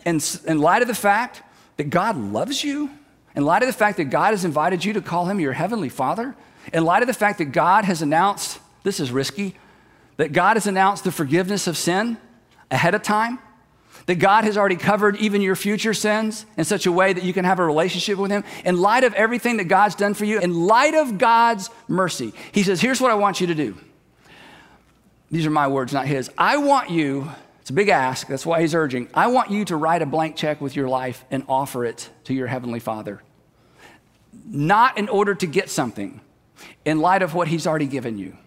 In, 0.05 0.19
in 0.45 0.59
light 0.59 0.81
of 0.81 0.87
the 0.87 0.95
fact 0.95 1.43
that 1.77 1.89
God 1.89 2.17
loves 2.17 2.63
you, 2.63 2.89
in 3.35 3.45
light 3.45 3.61
of 3.61 3.67
the 3.67 3.73
fact 3.73 3.97
that 3.97 4.05
God 4.05 4.31
has 4.31 4.43
invited 4.43 4.83
you 4.83 4.93
to 4.93 5.01
call 5.01 5.27
him 5.27 5.39
your 5.39 5.53
heavenly 5.53 5.89
father, 5.89 6.35
in 6.73 6.83
light 6.83 7.03
of 7.03 7.07
the 7.07 7.13
fact 7.13 7.37
that 7.37 7.51
God 7.51 7.85
has 7.85 8.01
announced, 8.01 8.59
this 8.83 8.99
is 8.99 9.11
risky, 9.11 9.55
that 10.17 10.33
God 10.33 10.57
has 10.57 10.65
announced 10.65 11.03
the 11.03 11.11
forgiveness 11.11 11.67
of 11.67 11.77
sin 11.77 12.17
ahead 12.71 12.95
of 12.95 13.03
time, 13.03 13.37
that 14.07 14.15
God 14.15 14.43
has 14.43 14.57
already 14.57 14.75
covered 14.75 15.15
even 15.17 15.41
your 15.41 15.55
future 15.55 15.93
sins 15.93 16.45
in 16.57 16.65
such 16.65 16.85
a 16.85 16.91
way 16.91 17.13
that 17.13 17.23
you 17.23 17.33
can 17.33 17.45
have 17.45 17.59
a 17.59 17.65
relationship 17.65 18.17
with 18.17 18.31
Him. 18.31 18.43
In 18.65 18.77
light 18.77 19.03
of 19.03 19.13
everything 19.13 19.57
that 19.57 19.65
God's 19.65 19.95
done 19.95 20.13
for 20.13 20.25
you, 20.25 20.39
in 20.39 20.65
light 20.65 20.95
of 20.95 21.17
God's 21.17 21.69
mercy, 21.87 22.33
He 22.51 22.63
says, 22.63 22.81
Here's 22.81 22.99
what 22.99 23.11
I 23.11 23.15
want 23.15 23.39
you 23.39 23.47
to 23.47 23.55
do. 23.55 23.77
These 25.29 25.45
are 25.45 25.51
my 25.51 25.67
words, 25.67 25.93
not 25.93 26.07
His. 26.07 26.31
I 26.37 26.57
want 26.57 26.89
you 26.89 27.29
it's 27.67 27.71
a 27.71 27.73
big 27.73 27.89
ask. 27.89 28.27
That's 28.27 28.45
why 28.45 28.61
he's 28.61 28.73
urging. 28.73 29.09
I 29.13 29.27
want 29.27 29.51
you 29.51 29.65
to 29.65 29.75
write 29.75 30.01
a 30.01 30.05
blank 30.05 30.37
check 30.37 30.61
with 30.61 30.73
your 30.73 30.87
life 30.87 31.25
and 31.29 31.43
offer 31.49 31.83
it 31.83 32.09
to 32.23 32.33
your 32.33 32.47
Heavenly 32.47 32.79
Father. 32.79 33.21
Not 34.45 34.97
in 34.97 35.09
order 35.09 35.35
to 35.35 35.45
get 35.45 35.69
something, 35.69 36.21
in 36.85 37.01
light 37.01 37.21
of 37.21 37.33
what 37.33 37.49
he's 37.49 37.67
already 37.67 37.87
given 37.87 38.17
you. 38.17 38.37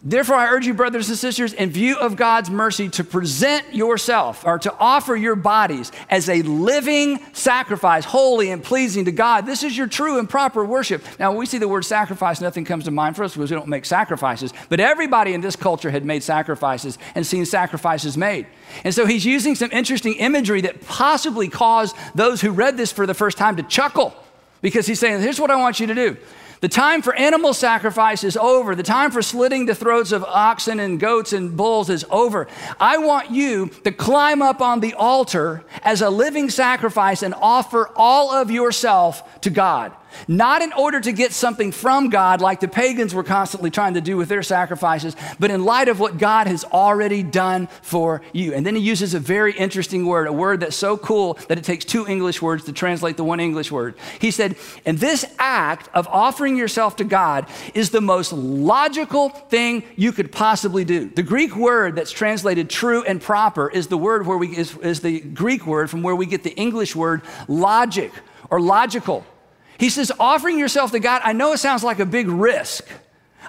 Therefore, 0.00 0.36
I 0.36 0.50
urge 0.50 0.64
you, 0.64 0.74
brothers 0.74 1.08
and 1.08 1.18
sisters, 1.18 1.52
in 1.52 1.70
view 1.70 1.96
of 1.96 2.14
God's 2.14 2.50
mercy, 2.50 2.88
to 2.90 3.02
present 3.02 3.74
yourself 3.74 4.46
or 4.46 4.56
to 4.60 4.72
offer 4.78 5.16
your 5.16 5.34
bodies 5.34 5.90
as 6.08 6.28
a 6.28 6.42
living 6.42 7.18
sacrifice, 7.32 8.04
holy 8.04 8.52
and 8.52 8.62
pleasing 8.62 9.06
to 9.06 9.12
God. 9.12 9.44
This 9.44 9.64
is 9.64 9.76
your 9.76 9.88
true 9.88 10.20
and 10.20 10.30
proper 10.30 10.64
worship. 10.64 11.02
Now, 11.18 11.30
when 11.30 11.38
we 11.38 11.46
see 11.46 11.58
the 11.58 11.66
word 11.66 11.84
sacrifice, 11.84 12.40
nothing 12.40 12.64
comes 12.64 12.84
to 12.84 12.92
mind 12.92 13.16
for 13.16 13.24
us 13.24 13.34
because 13.34 13.50
we 13.50 13.56
don't 13.56 13.66
make 13.66 13.84
sacrifices. 13.84 14.52
But 14.68 14.78
everybody 14.78 15.34
in 15.34 15.40
this 15.40 15.56
culture 15.56 15.90
had 15.90 16.04
made 16.04 16.22
sacrifices 16.22 16.96
and 17.16 17.26
seen 17.26 17.44
sacrifices 17.44 18.16
made. 18.16 18.46
And 18.84 18.94
so 18.94 19.04
he's 19.04 19.24
using 19.24 19.56
some 19.56 19.70
interesting 19.72 20.14
imagery 20.14 20.60
that 20.60 20.86
possibly 20.86 21.48
caused 21.48 21.96
those 22.14 22.40
who 22.40 22.52
read 22.52 22.76
this 22.76 22.92
for 22.92 23.04
the 23.04 23.14
first 23.14 23.36
time 23.36 23.56
to 23.56 23.64
chuckle 23.64 24.14
because 24.62 24.86
he's 24.86 25.00
saying, 25.00 25.22
Here's 25.22 25.40
what 25.40 25.50
I 25.50 25.56
want 25.56 25.80
you 25.80 25.88
to 25.88 25.94
do. 25.94 26.16
The 26.60 26.68
time 26.68 27.02
for 27.02 27.14
animal 27.14 27.54
sacrifice 27.54 28.24
is 28.24 28.36
over. 28.36 28.74
The 28.74 28.82
time 28.82 29.10
for 29.10 29.22
slitting 29.22 29.66
the 29.66 29.74
throats 29.74 30.10
of 30.10 30.24
oxen 30.24 30.80
and 30.80 30.98
goats 30.98 31.32
and 31.32 31.56
bulls 31.56 31.88
is 31.88 32.04
over. 32.10 32.48
I 32.80 32.98
want 32.98 33.30
you 33.30 33.68
to 33.84 33.92
climb 33.92 34.42
up 34.42 34.60
on 34.60 34.80
the 34.80 34.94
altar 34.94 35.64
as 35.82 36.02
a 36.02 36.10
living 36.10 36.50
sacrifice 36.50 37.22
and 37.22 37.34
offer 37.34 37.90
all 37.94 38.32
of 38.32 38.50
yourself 38.50 39.40
to 39.42 39.50
God 39.50 39.92
not 40.26 40.62
in 40.62 40.72
order 40.72 41.00
to 41.00 41.12
get 41.12 41.32
something 41.32 41.72
from 41.72 42.10
God 42.10 42.40
like 42.40 42.60
the 42.60 42.68
pagans 42.68 43.14
were 43.14 43.24
constantly 43.24 43.70
trying 43.70 43.94
to 43.94 44.00
do 44.00 44.16
with 44.16 44.28
their 44.28 44.42
sacrifices, 44.42 45.16
but 45.38 45.50
in 45.50 45.64
light 45.64 45.88
of 45.88 46.00
what 46.00 46.18
God 46.18 46.46
has 46.46 46.64
already 46.64 47.22
done 47.22 47.68
for 47.82 48.22
you. 48.32 48.54
And 48.54 48.64
then 48.64 48.74
he 48.74 48.82
uses 48.82 49.14
a 49.14 49.20
very 49.20 49.52
interesting 49.52 50.06
word, 50.06 50.26
a 50.26 50.32
word 50.32 50.60
that's 50.60 50.76
so 50.76 50.96
cool 50.96 51.34
that 51.48 51.58
it 51.58 51.64
takes 51.64 51.84
two 51.84 52.06
English 52.06 52.42
words 52.42 52.64
to 52.64 52.72
translate 52.72 53.16
the 53.16 53.24
one 53.24 53.40
English 53.40 53.70
word. 53.70 53.94
He 54.20 54.30
said, 54.30 54.56
And 54.84 54.98
this 54.98 55.24
act 55.38 55.88
of 55.94 56.06
offering 56.08 56.56
yourself 56.56 56.96
to 56.96 57.04
God 57.04 57.46
is 57.74 57.90
the 57.90 58.00
most 58.00 58.32
logical 58.32 59.30
thing 59.30 59.84
you 59.96 60.12
could 60.12 60.32
possibly 60.32 60.84
do. 60.84 61.08
The 61.10 61.22
Greek 61.22 61.56
word 61.56 61.96
that's 61.96 62.10
translated 62.10 62.70
true 62.70 63.02
and 63.04 63.20
proper 63.20 63.68
is 63.68 63.88
the 63.88 63.98
word 63.98 64.26
where 64.26 64.38
we 64.38 64.56
is, 64.56 64.76
is 64.78 65.00
the 65.00 65.20
Greek 65.20 65.66
word 65.66 65.90
from 65.90 66.02
where 66.02 66.16
we 66.16 66.26
get 66.26 66.42
the 66.42 66.54
English 66.54 66.96
word 66.96 67.22
logic 67.46 68.12
or 68.50 68.60
logical. 68.60 69.24
He 69.78 69.90
says, 69.90 70.12
offering 70.18 70.58
yourself 70.58 70.90
to 70.90 71.00
God, 71.00 71.22
I 71.24 71.32
know 71.32 71.52
it 71.52 71.58
sounds 71.58 71.84
like 71.84 72.00
a 72.00 72.06
big 72.06 72.28
risk. 72.28 72.86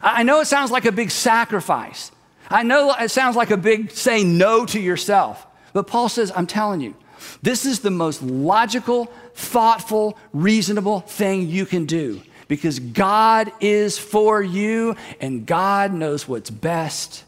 I 0.01 0.24
know 0.24 0.39
it 0.39 0.45
sounds 0.45 0.71
like 0.71 0.86
a 0.86 0.91
big 0.91 1.12
sacrifice. 1.12 2.12
I 2.50 2.63
know 2.63 2.93
it 2.93 3.09
sounds 3.09 3.36
like 3.36 3.51
a 3.51 3.57
big 3.57 3.91
saying 3.91 4.38
no 4.38 4.65
to 4.67 4.79
yourself. 4.79 5.45
But 5.74 5.88
Paul 5.88 6.07
says, 6.07 6.31
I'm 6.36 6.48
telling 6.48 6.81
you, 6.81 6.95
this 7.41 7.65
is 7.65 7.79
the 7.79 7.91
most 7.91 8.21
logical, 8.21 9.05
thoughtful, 9.33 10.17
reasonable 10.33 11.01
thing 11.01 11.48
you 11.48 11.65
can 11.65 11.86
do 11.86 12.21
because 12.48 12.79
God 12.79 13.51
is 13.59 13.98
for 13.98 14.41
you 14.41 14.95
and 15.19 15.45
God 15.45 15.93
knows 15.93 16.27
what's 16.27 16.50
best 16.50 17.24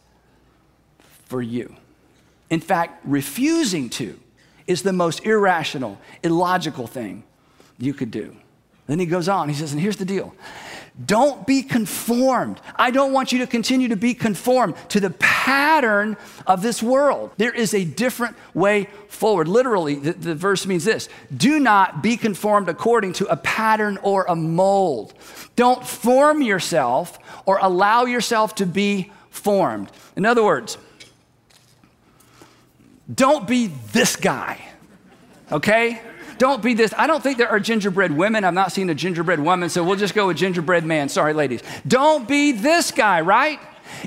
for 1.25 1.41
you. 1.41 1.75
In 2.49 2.59
fact, 2.59 3.05
refusing 3.05 3.89
to 3.91 4.19
is 4.67 4.83
the 4.83 4.93
most 4.93 5.25
irrational, 5.25 5.99
illogical 6.23 6.87
thing 6.87 7.23
you 7.77 7.93
could 7.93 8.11
do. 8.11 8.35
Then 8.91 8.99
he 8.99 9.05
goes 9.05 9.29
on, 9.29 9.47
he 9.47 9.55
says, 9.55 9.71
and 9.71 9.79
here's 9.79 9.95
the 9.95 10.03
deal. 10.03 10.35
Don't 11.05 11.47
be 11.47 11.63
conformed. 11.63 12.59
I 12.75 12.91
don't 12.91 13.13
want 13.13 13.31
you 13.31 13.39
to 13.39 13.47
continue 13.47 13.87
to 13.87 13.95
be 13.95 14.13
conformed 14.13 14.75
to 14.89 14.99
the 14.99 15.11
pattern 15.11 16.17
of 16.45 16.61
this 16.61 16.83
world. 16.83 17.31
There 17.37 17.55
is 17.55 17.73
a 17.73 17.85
different 17.85 18.35
way 18.53 18.89
forward. 19.07 19.47
Literally, 19.47 19.95
the, 19.95 20.11
the, 20.11 20.35
verse 20.35 20.65
means 20.65 20.83
this 20.83 21.07
do 21.37 21.57
not 21.57 22.03
be 22.03 22.17
conformed 22.17 22.67
according 22.67 23.13
to 23.13 23.27
a 23.27 23.37
pattern 23.37 23.97
or 24.03 24.25
a 24.27 24.35
mold. 24.35 25.13
Don't 25.55 25.87
form 25.87 26.41
yourself 26.41 27.17
or 27.45 27.59
allow 27.61 28.03
yourself 28.03 28.55
to 28.55 28.65
be 28.65 29.09
formed. 29.29 29.89
In 30.17 30.25
other 30.25 30.43
words, 30.43 30.77
don't 33.15 33.47
be 33.47 33.67
this 33.67 34.17
guy, 34.17 34.59
okay? 35.49 36.01
Don't 36.41 36.63
be 36.63 36.73
this. 36.73 36.91
I 36.97 37.05
don't 37.05 37.21
think 37.21 37.37
there 37.37 37.49
are 37.49 37.59
gingerbread 37.59 38.11
women. 38.11 38.43
I've 38.43 38.55
not 38.55 38.71
seen 38.71 38.89
a 38.89 38.95
gingerbread 38.95 39.39
woman, 39.39 39.69
so 39.69 39.83
we'll 39.83 39.95
just 39.95 40.15
go 40.15 40.25
with 40.25 40.37
gingerbread 40.37 40.83
man. 40.83 41.07
Sorry, 41.07 41.33
ladies. 41.33 41.61
Don't 41.87 42.27
be 42.27 42.51
this 42.51 42.89
guy, 42.89 43.21
right? 43.21 43.59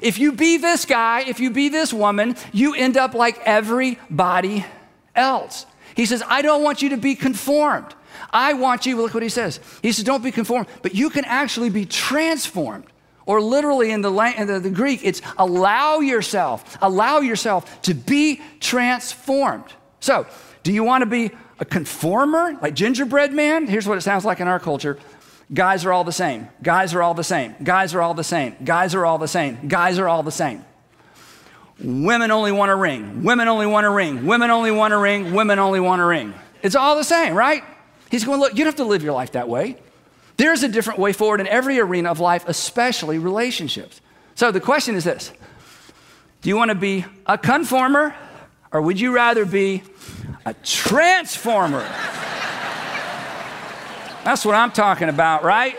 If 0.03 0.19
you 0.19 0.33
be 0.33 0.57
this 0.57 0.85
guy, 0.85 1.21
if 1.21 1.39
you 1.39 1.51
be 1.51 1.69
this 1.69 1.93
woman, 1.93 2.35
you 2.53 2.75
end 2.75 2.97
up 2.97 3.15
like 3.15 3.39
everybody 3.45 4.67
else. 5.15 5.65
He 5.95 6.07
says, 6.07 6.25
I 6.27 6.43
don't 6.43 6.65
want 6.65 6.83
you 6.83 6.89
to 6.89 6.97
be 6.97 7.15
conformed. 7.15 7.95
I 8.33 8.55
want 8.55 8.85
you, 8.85 8.97
look 8.97 9.15
what 9.15 9.23
he 9.23 9.29
says. 9.29 9.61
He 9.81 9.93
says, 9.93 10.05
don't 10.05 10.25
be 10.25 10.33
conformed, 10.33 10.67
but 10.83 10.93
you 10.93 11.11
can 11.11 11.25
actually 11.27 11.71
be 11.71 11.87
transformed. 11.87 12.87
Or 13.27 13.41
literally 13.41 13.93
in 13.93 14.01
the, 14.01 14.13
in 14.37 14.49
the, 14.49 14.59
the 14.59 14.71
Greek, 14.71 15.03
it's 15.05 15.23
allow 15.39 16.01
yourself, 16.01 16.79
allow 16.83 17.21
yourself 17.21 17.81
to 17.83 17.95
be 17.95 18.43
transformed. 18.59 19.73
So, 20.01 20.27
do 20.65 20.73
you 20.73 20.83
want 20.83 21.03
to 21.03 21.07
be 21.07 21.31
a 21.59 21.65
conformer, 21.65 22.59
like 22.61 22.75
gingerbread 22.75 23.33
man. 23.33 23.67
Here's 23.67 23.87
what 23.87 23.99
it 23.99 24.03
sounds 24.03 24.25
like 24.25 24.41
in 24.41 24.49
our 24.49 24.61
culture 24.61 24.99
guys 25.53 25.85
are 25.85 25.93
all 25.93 26.05
the 26.05 26.13
same. 26.13 26.49
Guys 26.63 26.95
are 26.95 27.03
all 27.03 27.15
the 27.15 27.25
same. 27.25 27.55
Guys 27.63 27.95
are 27.95 28.01
all 28.01 28.15
the 28.15 28.25
same. 28.25 28.57
Guys 28.65 28.95
are 28.95 29.05
all 29.05 29.19
the 29.19 29.29
same. 29.29 29.69
Guys 29.69 29.99
are 29.99 30.09
all 30.09 30.23
the 30.23 30.33
same. 30.33 30.65
Women 31.79 32.31
only 32.31 32.53
want 32.53 32.71
a 32.71 32.75
ring. 32.75 33.25
Women 33.25 33.49
only 33.49 33.67
want 33.67 33.85
a 33.87 33.91
ring. 33.91 34.27
Women 34.27 34.51
only 34.51 34.71
want 34.71 34.95
a 34.95 34.99
ring. 34.99 35.33
Women 35.35 35.59
only 35.59 35.81
want 35.81 36.01
a 36.01 36.05
ring. 36.05 36.35
It's 36.63 36.77
all 36.77 36.97
the 36.97 37.05
same, 37.05 37.35
right? 37.35 37.63
He's 38.11 38.25
going, 38.25 38.41
look, 38.41 38.53
you 38.53 38.59
don't 38.59 38.67
have 38.67 38.77
to 38.77 38.85
live 38.85 39.03
your 39.03 39.13
life 39.13 39.33
that 39.33 39.49
way. 39.49 39.77
There's 40.37 40.63
a 40.63 40.69
different 40.69 40.99
way 40.99 41.13
forward 41.13 41.41
in 41.41 41.47
every 41.47 41.79
arena 41.81 42.11
of 42.11 42.21
life, 42.21 42.45
especially 42.49 43.19
relationships. 43.19 44.01
So 44.35 44.51
the 44.51 44.61
question 44.61 44.95
is 44.95 45.05
this 45.05 45.33
Do 46.41 46.49
you 46.49 46.57
want 46.57 46.71
to 46.71 46.75
be 46.75 47.05
a 47.27 47.37
conformer 47.37 48.15
or 48.75 48.83
would 48.83 49.01
you 49.01 49.15
rather 49.15 49.47
be 49.47 49.83
a 50.45 50.55
transformer. 50.63 51.87
That's 54.25 54.45
what 54.45 54.55
I'm 54.55 54.73
talking 54.73 55.09
about, 55.09 55.43
right? 55.43 55.77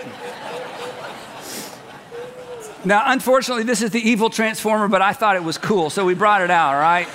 Now, 2.83 3.03
unfortunately, 3.05 3.63
this 3.63 3.81
is 3.81 3.91
the 3.91 3.99
evil 3.99 4.29
transformer, 4.29 4.87
but 4.87 5.01
I 5.01 5.13
thought 5.13 5.35
it 5.35 5.43
was 5.43 5.57
cool, 5.57 5.89
so 5.89 6.05
we 6.05 6.13
brought 6.13 6.41
it 6.41 6.51
out, 6.51 6.75
all 6.75 6.79
right? 6.79 7.07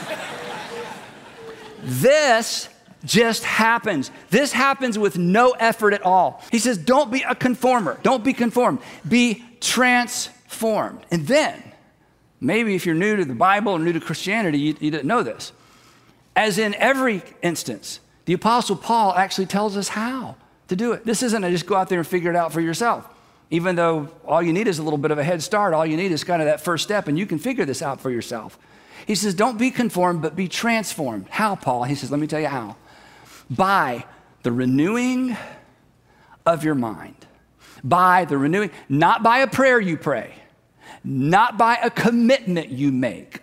This 1.83 2.69
just 3.05 3.45
happens. 3.45 4.11
This 4.31 4.53
happens 4.53 4.99
with 4.99 5.17
no 5.17 5.53
effort 5.53 5.95
at 5.95 6.03
all. 6.03 6.43
He 6.51 6.59
says, 6.59 6.77
Don't 6.77 7.11
be 7.11 7.23
a 7.23 7.35
conformer. 7.35 7.99
Don't 8.03 8.23
be 8.23 8.33
conformed. 8.33 8.81
Be 9.09 9.45
transformed. 9.61 11.07
And 11.11 11.27
then, 11.27 11.63
maybe 12.41 12.75
if 12.75 12.85
you're 12.85 12.97
new 12.97 13.17
to 13.17 13.25
the 13.25 13.35
Bible 13.35 13.73
or 13.73 13.79
new 13.79 13.93
to 13.93 14.01
Christianity, 14.01 14.59
you, 14.59 14.77
you 14.81 14.91
didn't 14.91 15.07
know 15.07 15.23
this. 15.23 15.53
As 16.41 16.57
in 16.57 16.75
every 16.77 17.23
instance, 17.43 18.01
the 18.25 18.33
Apostle 18.33 18.75
Paul 18.75 19.13
actually 19.13 19.45
tells 19.45 19.77
us 19.77 19.89
how 19.89 20.37
to 20.69 20.75
do 20.75 20.93
it. 20.93 21.05
This 21.05 21.23
isn't 21.23 21.45
a 21.45 21.51
just 21.51 21.67
go 21.67 21.77
out 21.77 21.91
there 21.91 21.99
and 21.99 22.09
figure 22.09 22.31
it 22.31 22.37
out 22.37 22.51
for 22.51 22.63
yourself. 22.63 23.07
Even 23.51 23.77
though 23.77 24.09
all 24.25 24.43
you 24.43 24.55
need 24.55 24.67
is 24.67 24.79
a 24.79 24.83
little 24.83 24.97
bit 24.97 25.11
of 25.11 25.19
a 25.19 25.23
head 25.23 25.43
start, 25.43 25.75
all 25.75 25.85
you 25.85 25.99
need 25.99 26.13
is 26.13 26.25
kind 26.25 26.41
of 26.41 26.47
that 26.47 26.63
first 26.63 26.83
step, 26.83 27.09
and 27.09 27.19
you 27.19 27.27
can 27.27 27.39
figure 27.39 27.67
this 27.67 27.83
out 27.83 28.01
for 28.01 28.11
yourself. 28.11 28.59
He 29.05 29.17
says, 29.17 29.35
Don't 29.35 29.59
be 29.59 29.71
conformed, 29.71 30.23
but 30.23 30.35
be 30.35 30.49
transformed. 30.49 31.27
How, 31.29 31.57
Paul? 31.57 31.85
He 31.85 31.95
says, 31.95 32.11
Let 32.11 32.21
me 32.21 32.27
tell 32.27 32.41
you 32.41 32.49
how. 32.49 32.77
By 33.51 34.07
the 34.43 34.51
renewing 34.51 35.37
of 36.47 36.65
your 36.65 36.75
mind. 36.75 37.27
By 37.85 38.25
the 38.25 38.39
renewing, 38.39 38.71
not 38.89 39.23
by 39.23 39.41
a 39.41 39.47
prayer 39.47 39.79
you 39.79 39.99
pray, 39.99 40.33
not 41.05 41.59
by 41.59 41.75
a 41.83 41.91
commitment 41.91 42.71
you 42.71 42.93
make, 42.93 43.41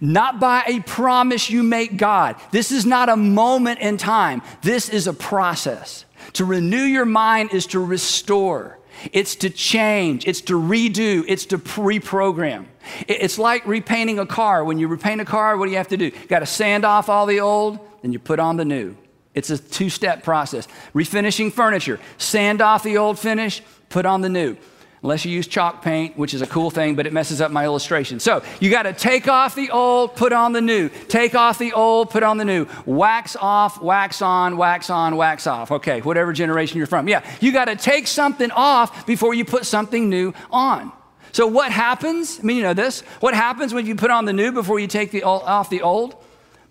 not 0.00 0.40
by 0.40 0.64
a 0.66 0.80
promise 0.80 1.50
you 1.50 1.62
make 1.62 1.96
God. 1.96 2.36
This 2.50 2.72
is 2.72 2.86
not 2.86 3.08
a 3.08 3.16
moment 3.16 3.80
in 3.80 3.96
time, 3.96 4.42
this 4.62 4.88
is 4.88 5.06
a 5.06 5.12
process. 5.12 6.04
To 6.34 6.44
renew 6.44 6.82
your 6.82 7.04
mind 7.04 7.52
is 7.52 7.66
to 7.68 7.80
restore. 7.80 8.78
It's 9.12 9.36
to 9.36 9.50
change, 9.50 10.26
it's 10.26 10.40
to 10.42 10.54
redo, 10.54 11.24
it's 11.28 11.46
to 11.46 11.58
reprogram. 11.58 12.66
It's 13.06 13.38
like 13.38 13.64
repainting 13.66 14.18
a 14.18 14.26
car. 14.26 14.64
When 14.64 14.78
you 14.78 14.88
repaint 14.88 15.20
a 15.20 15.24
car, 15.24 15.56
what 15.56 15.66
do 15.66 15.70
you 15.70 15.76
have 15.76 15.88
to 15.88 15.96
do? 15.96 16.06
You 16.06 16.26
got 16.28 16.40
to 16.40 16.46
sand 16.46 16.84
off 16.84 17.08
all 17.08 17.26
the 17.26 17.40
old, 17.40 17.78
then 18.02 18.12
you 18.12 18.18
put 18.18 18.40
on 18.40 18.56
the 18.56 18.64
new. 18.64 18.96
It's 19.34 19.50
a 19.50 19.58
two 19.58 19.88
step 19.88 20.24
process. 20.24 20.66
Refinishing 20.94 21.52
furniture, 21.52 22.00
sand 22.16 22.60
off 22.60 22.82
the 22.82 22.98
old 22.98 23.18
finish, 23.18 23.62
put 23.88 24.04
on 24.04 24.20
the 24.20 24.28
new 24.28 24.56
unless 25.02 25.24
you 25.24 25.32
use 25.32 25.46
chalk 25.46 25.82
paint, 25.82 26.16
which 26.16 26.34
is 26.34 26.42
a 26.42 26.46
cool 26.46 26.70
thing, 26.70 26.94
but 26.94 27.06
it 27.06 27.12
messes 27.12 27.40
up 27.40 27.50
my 27.50 27.64
illustration. 27.64 28.20
So 28.20 28.42
you 28.60 28.70
got 28.70 28.82
to 28.82 28.92
take 28.92 29.28
off 29.28 29.54
the 29.54 29.70
old, 29.70 30.16
put 30.16 30.32
on 30.32 30.52
the 30.52 30.60
new. 30.60 30.88
Take 31.08 31.34
off 31.34 31.58
the 31.58 31.72
old, 31.72 32.10
put 32.10 32.22
on 32.22 32.38
the 32.38 32.44
new. 32.44 32.66
Wax 32.86 33.36
off, 33.36 33.80
wax 33.80 34.22
on, 34.22 34.56
wax 34.56 34.90
on, 34.90 35.16
wax 35.16 35.46
off. 35.46 35.70
Okay, 35.70 36.00
whatever 36.00 36.32
generation 36.32 36.78
you're 36.78 36.86
from. 36.86 37.08
Yeah, 37.08 37.24
you 37.40 37.52
got 37.52 37.66
to 37.66 37.76
take 37.76 38.06
something 38.06 38.50
off 38.50 39.06
before 39.06 39.34
you 39.34 39.44
put 39.44 39.66
something 39.66 40.08
new 40.08 40.34
on. 40.50 40.92
So 41.32 41.46
what 41.46 41.70
happens? 41.70 42.40
I 42.40 42.42
mean, 42.42 42.56
you 42.56 42.62
know 42.62 42.74
this. 42.74 43.02
What 43.20 43.34
happens 43.34 43.74
when 43.74 43.86
you 43.86 43.94
put 43.94 44.10
on 44.10 44.24
the 44.24 44.32
new 44.32 44.50
before 44.50 44.80
you 44.80 44.86
take 44.86 45.10
the 45.10 45.22
old, 45.22 45.42
off 45.42 45.70
the 45.70 45.82
old? 45.82 46.16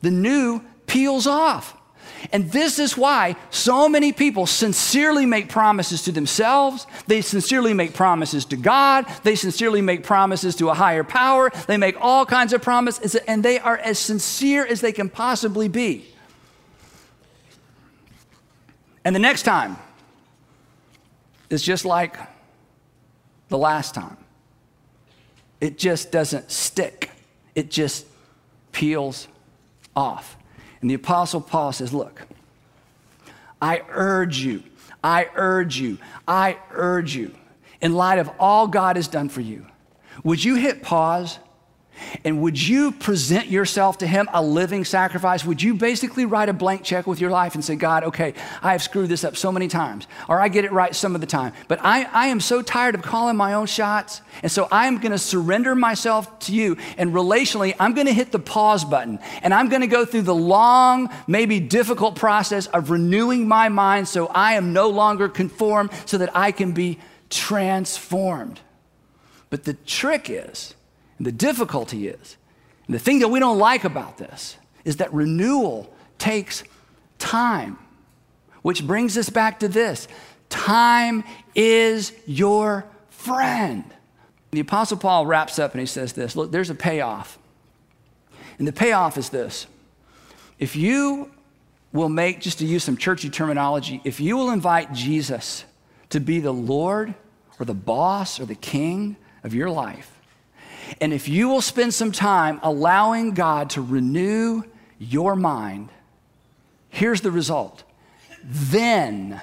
The 0.01 0.12
new 0.12 0.62
peels 0.88 1.27
off. 1.27 1.76
And 2.31 2.51
this 2.51 2.79
is 2.79 2.97
why 2.97 3.36
so 3.50 3.89
many 3.89 4.12
people 4.12 4.45
sincerely 4.45 5.25
make 5.25 5.50
promises 5.50 6.01
to 6.03 6.12
themselves. 6.12 6.88
They 7.07 7.21
sincerely 7.21 7.74
make 7.74 7.93
promises 7.93 8.45
to 8.45 8.57
God. 8.57 9.05
They 9.24 9.36
sincerely 9.36 9.81
make 9.81 10.03
promises 10.03 10.55
to 10.57 10.69
a 10.69 10.74
higher 10.74 11.03
power. 11.03 11.51
They 11.67 11.77
make 11.77 11.95
all 12.00 12.25
kinds 12.25 12.53
of 12.53 12.62
promises, 12.62 13.15
and 13.15 13.43
they 13.43 13.59
are 13.59 13.77
as 13.77 14.00
sincere 14.00 14.65
as 14.65 14.81
they 14.81 14.91
can 14.91 15.09
possibly 15.09 15.67
be. 15.67 16.05
And 19.03 19.15
the 19.15 19.19
next 19.19 19.43
time 19.43 19.77
is 21.50 21.63
just 21.63 21.86
like 21.86 22.17
the 23.50 23.57
last 23.57 23.95
time. 23.95 24.17
It 25.59 25.77
just 25.77 26.12
doesn't 26.12 26.51
stick, 26.51 27.09
it 27.55 27.71
just 27.71 28.05
peels 28.71 29.27
off. 29.95 30.37
And 30.81 30.89
the 30.89 30.96
Apostle 30.96 31.41
Paul 31.41 31.72
says, 31.72 31.93
Look, 31.93 32.24
I 33.62 33.81
urge 33.89 34.39
you, 34.39 34.63
I 35.03 35.29
urge 35.36 35.77
you, 35.77 35.98
I 36.27 36.57
urge 36.72 37.15
you, 37.15 37.34
in 37.81 37.93
light 37.93 38.19
of 38.19 38.29
all 38.39 38.67
God 38.67 38.96
has 38.96 39.07
done 39.07 39.29
for 39.29 39.41
you, 39.41 39.65
would 40.24 40.43
you 40.43 40.55
hit 40.55 40.81
pause 40.81 41.39
and 42.24 42.42
would 42.42 42.62
you 42.62 42.92
present 42.92 43.48
yourself 43.48 44.00
to 44.00 44.08
Him 44.08 44.30
a 44.34 44.42
living 44.42 44.86
sacrifice? 44.86 45.46
Would 45.46 45.62
you 45.62 45.74
basically 45.74 46.25
write 46.25 46.50
a 46.50 46.54
blank 46.54 46.84
check 46.84 47.08
with 47.08 47.20
your 47.20 47.32
life 47.32 47.56
and 47.56 47.63
say, 47.63 47.75
God, 47.75 48.04
okay, 48.04 48.34
I 48.62 48.72
have 48.72 48.82
screwed 48.82 49.10
this 49.10 49.24
up 49.24 49.38
so 49.38 49.51
many 49.51 49.68
times, 49.68 50.08
or 50.27 50.39
I 50.39 50.48
get 50.48 50.66
it 50.66 50.72
right 50.72 50.96
some 50.96 51.16
of 51.16 51.22
the 51.22 51.27
time, 51.27 51.54
but 51.68 51.80
I, 51.84 52.04
I 52.12 52.27
am 52.27 52.39
so 52.39 52.62
tired 52.62 52.96
of 52.96 53.01
calling 53.01 53.38
my 53.38 53.54
own 53.54 53.66
shots, 53.66 54.22
and 54.42 54.51
so 54.51 54.68
I'm 54.72 54.98
gonna 54.98 55.18
surrender 55.18 55.75
myself 55.75 56.39
to 56.39 56.54
you. 56.54 56.77
And 56.98 57.13
relationally, 57.13 57.75
I'm 57.80 57.94
gonna 57.94 58.13
hit 58.13 58.32
the 58.32 58.39
pause 58.39 58.86
button, 58.86 59.20
and 59.42 59.54
I'm 59.54 59.70
gonna 59.70 59.88
go 59.88 60.06
through 60.06 60.24
the 60.24 60.36
long, 60.36 61.10
maybe 61.27 61.60
difficult 61.60 62.16
process 62.16 62.68
of 62.68 62.89
renewing 62.89 63.48
my 63.48 63.70
mind 63.70 64.08
so 64.08 64.27
I 64.27 64.54
am 64.54 64.74
no 64.74 64.89
longer 64.89 65.30
conformed, 65.30 65.92
so 66.06 66.18
that 66.18 66.36
I 66.36 66.51
can 66.51 66.72
be 66.72 67.00
transformed. 67.30 68.60
But 69.50 69.63
the 69.63 69.74
trick 69.74 70.30
is, 70.30 70.74
and 71.17 71.27
the 71.27 71.31
difficulty 71.31 72.07
is, 72.07 72.38
and 72.86 72.95
the 72.95 73.00
thing 73.00 73.19
that 73.19 73.27
we 73.27 73.39
don't 73.39 73.57
like 73.57 73.83
about 73.83 74.17
this, 74.17 74.57
is 74.86 74.97
that 74.97 75.13
renewal 75.13 75.93
takes 76.17 76.63
time, 77.19 77.77
which 78.61 78.85
brings 78.85 79.18
us 79.18 79.29
back 79.29 79.59
to 79.59 79.68
this 79.68 80.07
time 80.50 81.24
is 81.55 82.13
your 82.25 82.85
friend. 83.09 83.83
The 84.51 84.61
Apostle 84.61 84.98
Paul 84.98 85.25
wraps 85.25 85.59
up 85.59 85.74
and 85.74 85.81
he 85.81 85.85
says 85.85 86.13
this 86.13 86.35
look, 86.35 86.51
there's 86.51 86.70
a 86.70 86.75
payoff. 86.75 87.37
And 88.57 88.68
the 88.68 88.74
payoff 88.74 89.18
is 89.18 89.29
this 89.29 89.68
if 90.59 90.75
you 90.75 91.31
will 91.94 92.09
make, 92.09 92.42
just 92.42 92.59
to 92.59 92.65
use 92.65 92.83
some 92.83 92.98
churchy 92.98 93.29
terminology, 93.29 94.01
if 94.03 94.20
you 94.20 94.37
will 94.37 94.51
invite 94.51 94.94
Jesus 94.94 95.65
to 96.09 96.20
be 96.20 96.39
the 96.39 96.53
Lord 96.53 97.13
or 97.59 97.65
the 97.65 97.74
boss 97.74 98.39
or 98.39 98.46
the 98.46 98.55
king 98.55 99.18
of 99.44 99.53
your 99.53 99.70
life, 99.70 100.17
and 101.01 101.13
if 101.13 101.27
you 101.27 101.50
will 101.50 101.61
spend 101.61 101.93
some 101.93 102.11
time 102.11 102.59
allowing 102.63 103.31
God 103.31 103.69
to 103.71 103.81
renew 103.81 104.63
your 105.00 105.35
mind, 105.35 105.89
here's 106.89 107.21
the 107.21 107.31
result. 107.31 107.83
Then, 108.43 109.41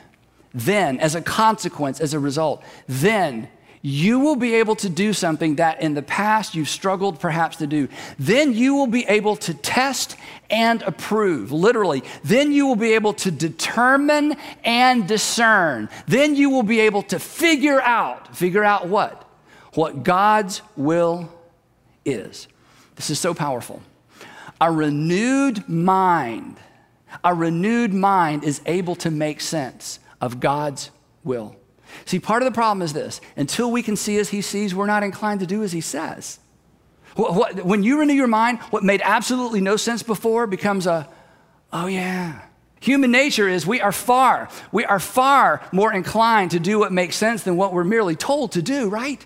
then, 0.52 0.98
as 0.98 1.14
a 1.14 1.22
consequence, 1.22 2.00
as 2.00 2.14
a 2.14 2.18
result, 2.18 2.62
then 2.87 3.48
you 3.87 4.18
will 4.18 4.37
be 4.37 4.54
able 4.54 4.74
to 4.76 4.88
do 4.88 5.12
something 5.12 5.57
that 5.57 5.83
in 5.83 5.92
the 5.92 6.00
past 6.00 6.54
you've 6.54 6.70
struggled 6.70 7.20
perhaps 7.20 7.59
to 7.59 7.66
do. 7.66 7.87
Then 8.18 8.54
you 8.54 8.74
will 8.74 8.87
be 8.87 9.04
able 9.04 9.37
to 9.37 9.52
test 9.52 10.16
and 10.48 10.80
approve, 10.80 11.52
literally. 11.52 12.02
Then 12.22 12.50
you 12.50 12.66
will 12.66 12.76
be 12.76 12.94
able 12.94 13.12
to 13.12 13.30
determine 13.30 14.37
and 14.64 15.07
discern. 15.07 15.90
Then 16.07 16.35
you 16.35 16.48
will 16.48 16.62
be 16.62 16.80
able 16.80 17.02
to 17.02 17.18
figure 17.18 17.78
out, 17.83 18.35
figure 18.35 18.64
out 18.64 18.88
what? 18.88 19.30
What 19.74 20.02
God's 20.02 20.62
will 20.76 21.28
is. 22.05 22.49
This 22.97 23.11
is 23.11 23.19
so 23.19 23.35
powerful. 23.35 23.83
A 24.61 24.71
renewed 24.71 25.69
mind, 25.69 26.57
a 27.23 27.35
renewed 27.35 27.93
mind 27.93 28.45
is 28.45 28.61
able 28.67 28.95
to 28.97 29.11
make 29.11 29.40
sense 29.40 29.99
of 30.21 30.40
God's 30.40 30.90
will. 31.25 31.57
See, 32.07 32.19
part 32.19 32.43
of 32.43 32.47
the 32.47 32.55
problem 32.55 32.83
is 32.83 32.93
this 32.93 33.21
until 33.37 33.71
we 33.71 33.83
can 33.83 33.97
see 33.97 34.19
as 34.19 34.31
He 34.31 34.40
sees, 34.40 34.75
we're 34.75 34.87
not 34.87 35.03
inclined 35.03 35.40
to 35.40 35.47
do 35.47 35.62
as 35.62 35.73
He 35.73 35.81
says. 35.81 36.38
When 37.17 37.85
you 37.85 38.01
renew 38.01 38.14
your 38.14 38.27
mind, 38.27 38.59
what 38.71 38.83
made 38.83 39.01
absolutely 39.05 39.61
no 39.61 39.77
sense 39.77 40.03
before 40.03 40.47
becomes 40.47 40.87
a, 40.87 41.09
oh 41.73 41.87
yeah. 41.87 42.43
Human 42.81 43.11
nature 43.11 43.49
is 43.49 43.67
we 43.67 43.81
are 43.81 43.93
far, 43.93 44.49
we 44.73 44.85
are 44.85 44.99
far 44.99 45.67
more 45.73 45.93
inclined 45.93 46.51
to 46.51 46.61
do 46.61 46.79
what 46.79 46.93
makes 46.93 47.17
sense 47.17 47.43
than 47.43 47.57
what 47.57 47.73
we're 47.73 47.85
merely 47.85 48.17
told 48.17 48.53
to 48.53 48.62
do, 48.62 48.88
right? 48.88 49.25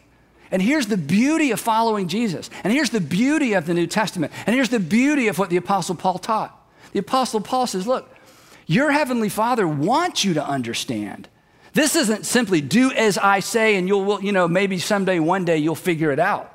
And 0.50 0.62
here's 0.62 0.86
the 0.86 0.96
beauty 0.96 1.50
of 1.50 1.60
following 1.60 2.08
Jesus. 2.08 2.48
And 2.64 2.72
here's 2.72 2.90
the 2.90 3.00
beauty 3.00 3.52
of 3.52 3.66
the 3.66 3.74
New 3.74 3.86
Testament. 3.86 4.32
And 4.46 4.54
here's 4.54 4.70
the 4.70 4.80
beauty 4.80 5.28
of 5.28 5.38
what 5.38 5.50
the 5.50 5.56
Apostle 5.56 5.94
Paul 5.94 6.18
taught. 6.18 6.54
The 6.92 7.00
Apostle 7.00 7.40
Paul 7.40 7.66
says, 7.66 7.86
Look, 7.86 8.08
your 8.66 8.90
Heavenly 8.90 9.28
Father 9.28 9.68
wants 9.68 10.24
you 10.24 10.34
to 10.34 10.44
understand. 10.44 11.28
This 11.74 11.96
isn't 11.96 12.26
simply 12.26 12.60
do 12.60 12.90
as 12.92 13.18
I 13.18 13.40
say 13.40 13.76
and 13.76 13.86
you'll, 13.86 14.22
you 14.22 14.32
know, 14.32 14.48
maybe 14.48 14.78
someday, 14.78 15.20
one 15.20 15.44
day 15.44 15.58
you'll 15.58 15.74
figure 15.74 16.10
it 16.10 16.18
out. 16.18 16.54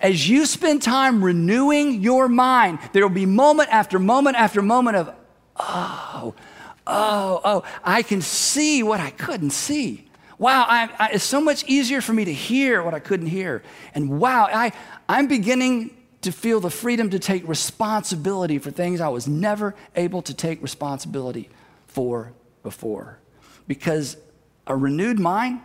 As 0.00 0.28
you 0.28 0.46
spend 0.46 0.82
time 0.82 1.24
renewing 1.24 2.02
your 2.02 2.28
mind, 2.28 2.78
there 2.92 3.02
will 3.02 3.14
be 3.14 3.26
moment 3.26 3.68
after 3.70 3.98
moment 3.98 4.36
after 4.36 4.62
moment 4.62 4.96
of, 4.96 5.14
oh, 5.56 6.34
oh, 6.86 7.40
oh, 7.44 7.64
I 7.82 8.02
can 8.02 8.22
see 8.22 8.82
what 8.82 9.00
I 9.00 9.10
couldn't 9.10 9.50
see 9.50 10.01
wow, 10.42 10.66
I, 10.68 10.90
I, 10.98 11.08
it's 11.12 11.24
so 11.24 11.40
much 11.40 11.64
easier 11.68 12.00
for 12.00 12.12
me 12.12 12.24
to 12.24 12.32
hear 12.34 12.82
what 12.82 12.94
I 12.94 12.98
couldn't 12.98 13.28
hear. 13.28 13.62
And 13.94 14.18
wow, 14.18 14.48
I, 14.52 14.72
I'm 15.08 15.28
beginning 15.28 15.96
to 16.22 16.32
feel 16.32 16.58
the 16.58 16.68
freedom 16.68 17.10
to 17.10 17.20
take 17.20 17.46
responsibility 17.46 18.58
for 18.58 18.72
things 18.72 19.00
I 19.00 19.08
was 19.08 19.28
never 19.28 19.76
able 19.94 20.20
to 20.22 20.34
take 20.34 20.60
responsibility 20.60 21.48
for 21.86 22.32
before. 22.64 23.18
Because 23.68 24.16
a 24.66 24.76
renewed 24.76 25.20
mind 25.20 25.60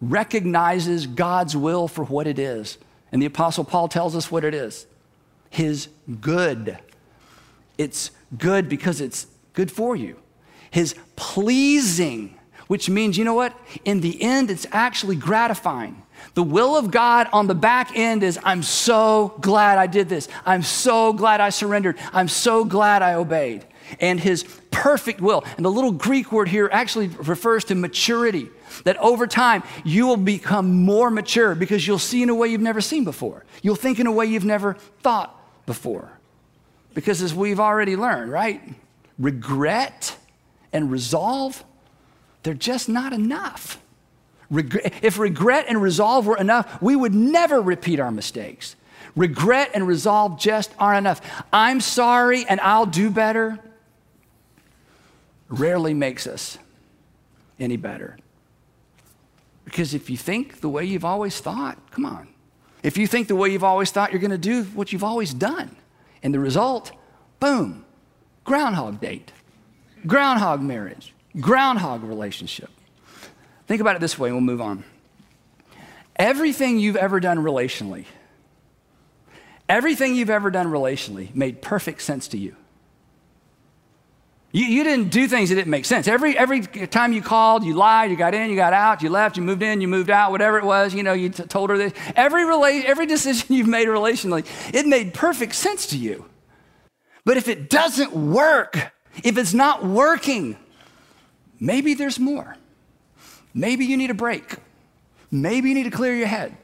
recognizes 0.00 1.06
God's 1.06 1.54
will 1.54 1.86
for 1.86 2.04
what 2.04 2.26
it 2.26 2.38
is. 2.38 2.78
And 3.12 3.20
the 3.20 3.26
Apostle 3.26 3.64
Paul 3.64 3.88
tells 3.88 4.16
us 4.16 4.30
what 4.30 4.44
it 4.44 4.54
is 4.54 4.86
His 5.50 5.88
good. 6.22 6.78
It's 7.76 8.10
good 8.38 8.70
because 8.70 9.02
it's 9.02 9.26
good 9.52 9.70
for 9.70 9.94
you. 9.94 10.16
His 10.70 10.94
pleasing 11.16 12.38
which 12.72 12.88
means, 12.88 13.18
you 13.18 13.24
know 13.26 13.34
what? 13.34 13.54
In 13.84 14.00
the 14.00 14.22
end, 14.22 14.50
it's 14.50 14.66
actually 14.72 15.14
gratifying. 15.14 16.02
The 16.32 16.42
will 16.42 16.74
of 16.74 16.90
God 16.90 17.28
on 17.30 17.46
the 17.46 17.54
back 17.54 17.94
end 17.94 18.22
is 18.22 18.38
I'm 18.42 18.62
so 18.62 19.34
glad 19.42 19.76
I 19.76 19.86
did 19.86 20.08
this. 20.08 20.26
I'm 20.46 20.62
so 20.62 21.12
glad 21.12 21.42
I 21.42 21.50
surrendered. 21.50 21.98
I'm 22.14 22.28
so 22.28 22.64
glad 22.64 23.02
I 23.02 23.12
obeyed. 23.12 23.66
And 24.00 24.18
his 24.18 24.44
perfect 24.70 25.20
will. 25.20 25.44
And 25.58 25.66
the 25.66 25.70
little 25.70 25.92
Greek 25.92 26.32
word 26.32 26.48
here 26.48 26.66
actually 26.72 27.08
refers 27.08 27.64
to 27.64 27.74
maturity. 27.74 28.48
That 28.84 28.96
over 28.96 29.26
time, 29.26 29.64
you 29.84 30.06
will 30.06 30.16
become 30.16 30.82
more 30.82 31.10
mature 31.10 31.54
because 31.54 31.86
you'll 31.86 31.98
see 31.98 32.22
in 32.22 32.30
a 32.30 32.34
way 32.34 32.48
you've 32.48 32.62
never 32.62 32.80
seen 32.80 33.04
before. 33.04 33.44
You'll 33.60 33.76
think 33.76 34.00
in 34.00 34.06
a 34.06 34.12
way 34.12 34.24
you've 34.24 34.46
never 34.46 34.78
thought 35.00 35.38
before. 35.66 36.10
Because 36.94 37.20
as 37.20 37.34
we've 37.34 37.60
already 37.60 37.96
learned, 37.96 38.32
right? 38.32 38.62
Regret 39.18 40.16
and 40.72 40.90
resolve 40.90 41.62
they're 42.42 42.54
just 42.54 42.88
not 42.88 43.12
enough. 43.12 43.80
if 44.50 45.18
regret 45.18 45.66
and 45.68 45.80
resolve 45.80 46.26
were 46.26 46.36
enough, 46.36 46.80
we 46.82 46.94
would 46.94 47.14
never 47.14 47.60
repeat 47.60 48.00
our 48.00 48.10
mistakes. 48.10 48.76
Regret 49.14 49.70
and 49.74 49.86
resolve 49.86 50.38
just 50.38 50.72
aren't 50.78 50.98
enough. 50.98 51.20
I'm 51.52 51.80
sorry 51.80 52.44
and 52.46 52.60
I'll 52.60 52.86
do 52.86 53.10
better 53.10 53.58
rarely 55.52 55.92
makes 55.92 56.26
us 56.26 56.58
any 57.60 57.76
better. 57.76 58.16
Because 59.64 59.94
if 59.94 60.10
you 60.10 60.16
think 60.16 60.60
the 60.60 60.68
way 60.68 60.84
you've 60.84 61.04
always 61.04 61.40
thought, 61.40 61.78
come 61.90 62.04
on. 62.04 62.28
If 62.82 62.98
you 62.98 63.06
think 63.06 63.28
the 63.28 63.36
way 63.36 63.50
you've 63.50 63.62
always 63.62 63.90
thought, 63.90 64.10
you're 64.10 64.20
going 64.20 64.32
to 64.32 64.38
do 64.38 64.64
what 64.64 64.92
you've 64.92 65.04
always 65.04 65.32
done. 65.32 65.76
And 66.22 66.34
the 66.34 66.40
result, 66.40 66.90
boom, 67.38 67.84
groundhog 68.44 69.00
date, 69.00 69.30
groundhog 70.06 70.62
marriage, 70.62 71.14
groundhog 71.40 72.02
relationship. 72.02 72.70
Think 73.66 73.80
about 73.80 73.96
it 73.96 74.00
this 74.00 74.18
way, 74.18 74.28
and 74.28 74.36
we'll 74.36 74.44
move 74.44 74.60
on. 74.60 74.84
Everything 76.16 76.78
you've 76.78 76.96
ever 76.96 77.20
done 77.20 77.38
relationally, 77.38 78.04
everything 79.68 80.14
you've 80.14 80.30
ever 80.30 80.50
done 80.50 80.66
relationally 80.66 81.34
made 81.34 81.62
perfect 81.62 82.02
sense 82.02 82.28
to 82.28 82.38
you. 82.38 82.54
You, 84.54 84.66
you, 84.66 84.84
didn't 84.84 85.08
do 85.08 85.26
things 85.26 85.48
that 85.48 85.54
didn't 85.54 85.70
make 85.70 85.86
sense. 85.86 86.06
Every, 86.06 86.36
every 86.36 86.60
time 86.60 87.14
you 87.14 87.22
called, 87.22 87.64
you 87.64 87.72
lied, 87.72 88.10
you 88.10 88.16
got 88.18 88.34
in, 88.34 88.50
you 88.50 88.56
got 88.56 88.74
out, 88.74 89.02
you 89.02 89.08
left, 89.08 89.38
you 89.38 89.42
moved 89.42 89.62
in, 89.62 89.80
you 89.80 89.88
moved 89.88 90.10
out, 90.10 90.30
whatever 90.30 90.58
it 90.58 90.64
was, 90.64 90.92
you 90.92 91.02
know, 91.02 91.14
you 91.14 91.30
t- 91.30 91.44
told 91.44 91.70
her 91.70 91.78
this. 91.78 91.94
Every, 92.14 92.42
rela- 92.42 92.84
every 92.84 93.06
decision 93.06 93.46
you've 93.56 93.66
made 93.66 93.88
relationally, 93.88 94.46
it 94.74 94.86
made 94.86 95.14
perfect 95.14 95.54
sense 95.54 95.86
to 95.86 95.96
you. 95.96 96.26
But 97.24 97.38
if 97.38 97.48
it 97.48 97.70
doesn't 97.70 98.12
work, 98.12 98.92
if 99.24 99.38
it's 99.38 99.54
not 99.54 99.86
working, 99.86 100.58
maybe 101.62 101.94
there's 101.94 102.18
more. 102.18 102.56
Maybe 103.54 103.86
you 103.86 103.96
need 103.96 104.10
a 104.10 104.14
break. 104.14 104.56
Maybe 105.30 105.68
you 105.68 105.74
need 105.74 105.84
to 105.84 105.90
clear 105.90 106.14
your 106.14 106.26
head. 106.26 106.56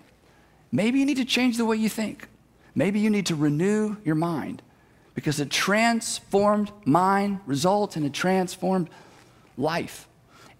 Maybe 0.72 0.98
you 0.98 1.06
need 1.06 1.16
to 1.16 1.24
change 1.24 1.56
the 1.56 1.64
way 1.64 1.76
you 1.76 1.88
think. 1.88 2.28
Maybe 2.74 3.00
you 3.00 3.08
need 3.08 3.26
to 3.26 3.34
renew 3.34 3.96
your 4.04 4.14
mind 4.14 4.62
because 5.14 5.40
a 5.40 5.46
transformed 5.46 6.70
mind 6.84 7.40
results 7.46 7.96
in 7.96 8.04
a 8.04 8.10
transformed 8.10 8.90
life. 9.56 10.06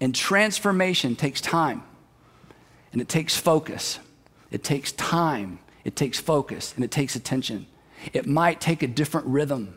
And 0.00 0.14
transformation 0.14 1.16
takes 1.16 1.40
time 1.40 1.82
and 2.92 3.00
it 3.02 3.08
takes 3.08 3.36
focus. 3.36 3.98
It 4.50 4.64
takes 4.64 4.92
time, 4.92 5.58
it 5.84 5.94
takes 5.94 6.18
focus, 6.18 6.72
and 6.74 6.84
it 6.84 6.90
takes 6.90 7.16
attention. 7.16 7.66
It 8.12 8.26
might 8.26 8.60
take 8.60 8.82
a 8.82 8.86
different 8.86 9.26
rhythm. 9.26 9.76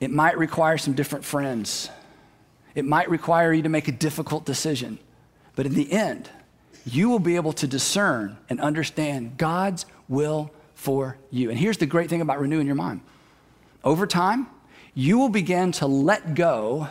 It 0.00 0.10
might 0.10 0.36
require 0.36 0.78
some 0.78 0.94
different 0.94 1.24
friends. 1.24 1.90
It 2.74 2.84
might 2.84 3.10
require 3.10 3.52
you 3.52 3.62
to 3.62 3.68
make 3.68 3.88
a 3.88 3.92
difficult 3.92 4.44
decision. 4.44 4.98
But 5.56 5.66
in 5.66 5.74
the 5.74 5.92
end, 5.92 6.30
you 6.84 7.08
will 7.08 7.18
be 7.18 7.36
able 7.36 7.52
to 7.54 7.66
discern 7.66 8.38
and 8.48 8.60
understand 8.60 9.36
God's 9.36 9.86
will 10.08 10.50
for 10.74 11.18
you. 11.30 11.50
And 11.50 11.58
here's 11.58 11.76
the 11.76 11.86
great 11.86 12.08
thing 12.08 12.20
about 12.20 12.40
renewing 12.40 12.66
your 12.66 12.76
mind 12.76 13.00
over 13.84 14.06
time, 14.06 14.46
you 14.94 15.18
will 15.18 15.28
begin 15.28 15.72
to 15.72 15.86
let 15.86 16.34
go 16.34 16.88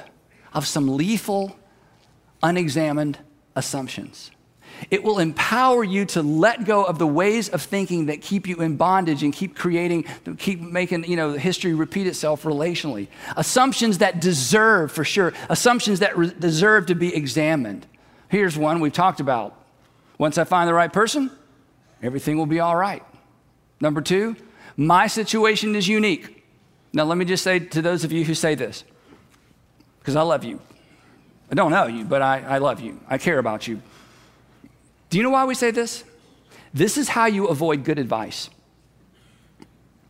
of 0.54 0.66
some 0.66 0.96
lethal, 0.96 1.56
unexamined 2.42 3.20
assumptions. 3.56 4.32
It 4.92 5.04
will 5.04 5.20
empower 5.20 5.84
you 5.84 6.06
to 6.06 6.22
let 6.22 6.66
go 6.66 6.84
of 6.84 7.00
the 7.00 7.08
ways 7.08 7.50
of 7.50 7.62
thinking 7.62 8.08
that 8.08 8.22
keep 8.22 8.48
you 8.48 8.58
in 8.58 8.78
bondage 8.78 9.24
and 9.24 9.34
keep 9.34 9.56
creating, 9.56 10.06
keep 10.38 10.62
making, 10.62 11.06
you 11.06 11.16
know, 11.16 11.34
history 11.34 11.74
repeat 11.74 12.08
itself 12.08 12.44
relationally. 12.44 13.08
Assumptions 13.36 14.00
that 14.00 14.22
deserve, 14.22 14.92
for 14.92 15.04
sure, 15.04 15.34
assumptions 15.50 16.00
that 16.00 16.18
re- 16.18 16.34
deserve 16.38 16.88
to 16.88 16.96
be 16.96 17.16
examined. 17.16 17.86
Here's 18.30 18.58
one 18.58 18.80
we've 18.80 18.94
talked 18.94 19.20
about. 19.20 19.56
Once 20.18 20.38
I 20.38 20.44
find 20.44 20.68
the 20.68 20.74
right 20.74 20.92
person, 20.92 21.32
everything 22.04 22.38
will 22.38 22.46
be 22.46 22.60
all 22.60 22.76
right. 22.76 23.04
Number 23.82 24.02
two, 24.02 24.36
my 24.76 25.08
situation 25.08 25.76
is 25.76 25.88
unique. 25.88 26.46
Now, 26.94 27.04
let 27.04 27.18
me 27.18 27.26
just 27.26 27.44
say 27.44 27.60
to 27.60 27.82
those 27.82 28.04
of 28.04 28.12
you 28.12 28.24
who 28.24 28.34
say 28.34 28.56
this, 28.56 28.84
because 30.00 30.16
I 30.16 30.22
love 30.22 30.44
you. 30.44 30.60
I 31.52 31.56
don't 31.56 31.72
know 31.72 31.88
you, 31.88 32.06
but 32.06 32.22
I, 32.22 32.42
I 32.42 32.58
love 32.60 32.80
you. 32.80 33.00
I 33.10 33.18
care 33.18 33.40
about 33.40 33.68
you. 33.68 33.82
Do 35.10 35.18
you 35.18 35.24
know 35.24 35.30
why 35.32 35.46
we 35.46 35.56
say 35.56 35.72
this? 35.72 36.04
This 36.74 36.98
is 36.98 37.10
how 37.10 37.26
you 37.26 37.48
avoid 37.48 37.84
good 37.84 37.98
advice. 37.98 38.50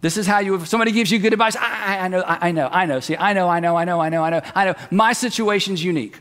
This 0.01 0.17
is 0.17 0.27
how 0.27 0.39
you, 0.39 0.55
if 0.55 0.67
somebody 0.67 0.91
gives 0.91 1.12
you 1.12 1.19
good 1.19 1.33
advice, 1.33 1.55
I, 1.57 1.99
I, 1.99 2.07
know, 2.07 2.21
I, 2.21 2.49
I 2.49 2.51
know, 2.51 2.69
I 2.71 2.85
know. 2.85 2.99
See, 2.99 3.17
I 3.17 3.33
know, 3.33 3.49
I 3.49 3.59
know, 3.59 3.75
I 3.75 3.83
know, 3.83 3.99
I 3.99 4.09
know, 4.09 4.23
I 4.23 4.29
know, 4.29 4.41
I 4.55 4.65
know. 4.65 4.75
My 4.91 5.13
situation's 5.13 5.83
unique. 5.83 6.19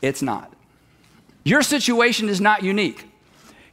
It's 0.00 0.22
not. 0.22 0.52
Your 1.44 1.62
situation 1.62 2.28
is 2.28 2.40
not 2.40 2.62
unique. 2.62 3.08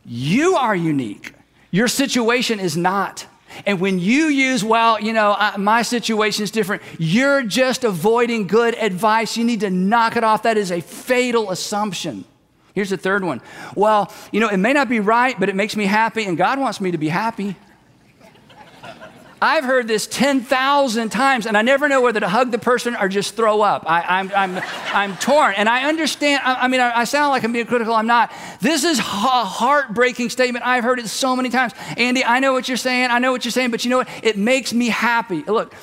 You 0.06 0.56
are 0.56 0.76
unique. 0.76 1.34
Your 1.72 1.88
situation 1.88 2.60
is 2.60 2.76
not. 2.76 3.28
And 3.66 3.80
when 3.80 4.00
you 4.00 4.26
use, 4.26 4.64
well, 4.64 5.00
you 5.00 5.14
know, 5.14 5.36
I, 5.38 5.58
my 5.58 5.82
situation 5.84 6.44
is 6.44 6.52
different, 6.52 6.82
you're 6.98 7.44
just 7.44 7.84
avoiding 7.84 8.48
good 8.48 8.76
advice. 8.76 9.38
You 9.38 9.44
need 9.44 9.60
to 9.60 9.70
knock 9.70 10.16
it 10.16 10.24
off. 10.24 10.44
That 10.44 10.58
is 10.58 10.72
a 10.72 10.82
fatal 10.82 11.52
assumption. 11.52 12.26
Here's 12.74 12.90
the 12.90 12.98
third 12.98 13.24
one. 13.24 13.42
Well, 13.76 14.14
you 14.32 14.40
know, 14.40 14.50
it 14.50 14.58
may 14.58 14.74
not 14.74 14.90
be 14.90 15.00
right, 15.00 15.40
but 15.40 15.50
it 15.50 15.56
makes 15.56 15.76
me 15.76 15.86
happy, 15.86 16.26
and 16.26 16.38
God 16.38 16.60
wants 16.60 16.80
me 16.80 16.92
to 16.92 16.98
be 16.98 17.10
happy. 17.10 17.56
I've 19.42 19.64
heard 19.64 19.88
this 19.88 20.06
10,000 20.08 21.10
times, 21.10 21.46
and 21.46 21.58
I 21.58 21.62
never 21.62 21.88
know 21.88 22.02
whether 22.02 22.20
to 22.20 22.28
hug 22.28 22.52
the 22.52 22.58
person 22.58 22.96
or 22.96 23.08
just 23.08 23.36
throw 23.36 23.62
up. 23.62 23.90
I, 23.90 24.20
am 24.20 24.32
I'm, 24.36 24.58
I'm, 24.58 24.64
I'm 24.92 25.18
torn. 25.18 25.54
And 25.56 25.70
I 25.70 25.88
understand, 25.88 26.42
I, 26.44 26.66
I 26.66 26.68
mean, 26.68 26.82
I, 26.82 27.00
I, 27.00 27.04
sound 27.06 27.30
like 27.30 27.44
I'm 27.44 27.54
being 27.54 27.66
critical, 27.66 27.94
I'm 27.94 28.08
not. 28.08 28.32
This 28.60 28.84
is 28.84 29.00
a 29.00 29.02
heartbreaking 29.02 30.30
statement. 30.30 30.66
I've 30.66 30.84
heard 30.84 31.00
it 31.00 31.08
so 31.08 31.36
many 31.36 31.50
times. 31.50 31.74
Andy, 31.96 32.24
I 32.26 32.40
know 32.40 32.52
what 32.52 32.68
you're 32.68 32.78
saying, 32.78 33.12
I 33.12 33.20
know 33.20 33.32
what 33.32 33.46
you're 33.46 33.52
saying, 33.54 33.72
but 33.72 33.86
you 33.86 33.90
know 33.92 34.00
what? 34.00 34.10
It 34.24 34.38
makes 34.38 34.74
me 34.74 34.90
happy. 34.90 35.44
Look, 35.44 35.74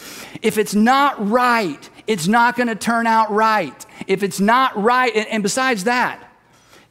if 0.42 0.59
it's 0.59 0.75
not 0.75 1.31
right, 1.31 1.88
it's 2.07 2.29
not 2.29 2.57
going 2.57 2.68
to 2.68 2.75
turn 2.75 3.07
out 3.07 3.31
right. 3.31 3.87
If 4.07 4.22
it's 4.22 4.38
not 4.38 4.77
right, 4.77 5.14
and, 5.16 5.27
and 5.29 5.42
besides 5.42 5.85
that, 5.85 6.26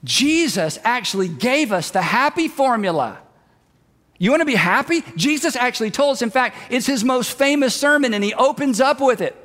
Jesus 0.05 0.79
actually 0.85 1.27
gave 1.27 1.73
us 1.73 1.91
the 1.91 2.01
happy 2.01 2.47
formula 2.47 3.19
you 4.17 4.31
want 4.31 4.41
to 4.41 4.45
be 4.45 4.55
happy? 4.55 5.03
Jesus 5.15 5.55
actually 5.55 5.91
told 5.91 6.13
us, 6.13 6.21
in 6.21 6.29
fact, 6.29 6.57
it's 6.69 6.85
his 6.85 7.03
most 7.03 7.37
famous 7.37 7.75
sermon, 7.75 8.13
and 8.13 8.23
he 8.23 8.33
opens 8.33 8.79
up 8.79 9.01
with 9.01 9.21
it. 9.21 9.35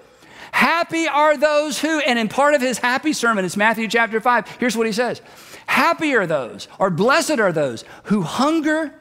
Happy 0.52 1.08
are 1.08 1.36
those 1.36 1.80
who, 1.80 2.00
and 2.00 2.18
in 2.18 2.28
part 2.28 2.54
of 2.54 2.60
his 2.60 2.78
happy 2.78 3.12
sermon, 3.12 3.44
it's 3.44 3.56
Matthew 3.56 3.88
chapter 3.88 4.20
5. 4.20 4.56
Here's 4.58 4.76
what 4.76 4.86
he 4.86 4.92
says 4.92 5.22
Happy 5.66 6.14
are 6.14 6.26
those, 6.26 6.68
or 6.78 6.90
blessed 6.90 7.38
are 7.40 7.52
those 7.52 7.84
who 8.04 8.22
hunger 8.22 8.94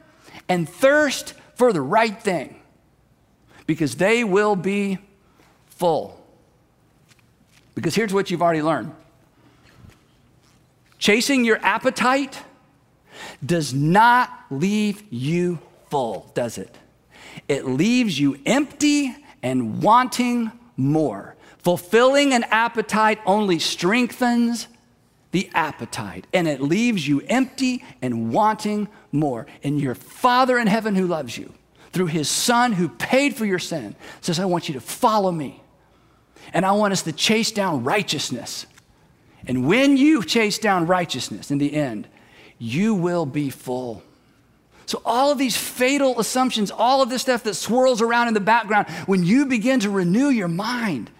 and 0.48 0.68
thirst 0.68 1.34
for 1.54 1.72
the 1.72 1.80
right 1.80 2.20
thing, 2.20 2.60
because 3.66 3.96
they 3.96 4.24
will 4.24 4.56
be 4.56 4.98
full. 5.66 6.16
Because 7.76 7.94
here's 7.94 8.12
what 8.12 8.30
you've 8.30 8.42
already 8.42 8.62
learned 8.62 8.92
chasing 11.00 11.44
your 11.44 11.58
appetite 11.62 12.40
does 13.44 13.74
not 13.74 14.30
leave 14.50 15.02
you 15.10 15.58
full, 15.90 16.30
does 16.34 16.58
it? 16.58 16.78
It 17.48 17.66
leaves 17.66 18.20
you 18.20 18.38
empty 18.46 19.16
and 19.42 19.82
wanting 19.82 20.52
more. 20.76 21.34
Fulfilling 21.58 22.32
an 22.32 22.44
appetite 22.44 23.18
only 23.26 23.58
strengthens 23.58 24.68
the 25.32 25.50
appetite, 25.54 26.26
and 26.32 26.48
it 26.48 26.60
leaves 26.60 27.06
you 27.06 27.20
empty 27.28 27.84
and 28.02 28.32
wanting 28.32 28.88
more. 29.12 29.46
And 29.62 29.80
your 29.80 29.94
Father 29.94 30.58
in 30.58 30.66
heaven 30.66 30.94
who 30.94 31.06
loves 31.06 31.36
you, 31.36 31.52
through 31.92 32.06
his 32.06 32.28
Son 32.28 32.72
who 32.72 32.88
paid 32.88 33.36
for 33.36 33.44
your 33.44 33.58
sin, 33.58 33.94
says, 34.20 34.38
I 34.38 34.44
want 34.44 34.68
you 34.68 34.74
to 34.74 34.80
follow 34.80 35.30
me. 35.30 35.62
And 36.52 36.64
I 36.64 36.72
want 36.72 36.92
us 36.92 37.02
to 37.02 37.12
chase 37.12 37.52
down 37.52 37.84
righteousness. 37.84 38.66
And 39.46 39.66
when 39.66 39.96
you 39.96 40.22
chase 40.22 40.58
down 40.58 40.86
righteousness 40.86 41.50
in 41.50 41.58
the 41.58 41.74
end, 41.74 42.06
you 42.58 42.94
will 42.94 43.26
be 43.26 43.50
full. 43.50 44.02
So, 44.86 45.00
all 45.04 45.30
of 45.30 45.38
these 45.38 45.56
fatal 45.56 46.18
assumptions, 46.18 46.70
all 46.70 47.00
of 47.00 47.10
this 47.10 47.22
stuff 47.22 47.44
that 47.44 47.54
swirls 47.54 48.02
around 48.02 48.28
in 48.28 48.34
the 48.34 48.40
background, 48.40 48.88
when 49.06 49.22
you 49.22 49.46
begin 49.46 49.80
to 49.80 49.90
renew 49.90 50.30
your 50.30 50.48
mind, 50.48 51.10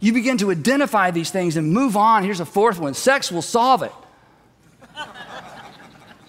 you 0.00 0.12
begin 0.12 0.38
to 0.38 0.50
identify 0.50 1.10
these 1.10 1.30
things 1.30 1.56
and 1.56 1.72
move 1.72 1.96
on. 1.96 2.24
Here's 2.24 2.40
a 2.40 2.46
fourth 2.46 2.78
one 2.78 2.94
sex 2.94 3.30
will 3.30 3.42
solve 3.42 3.82
it. 3.82 3.92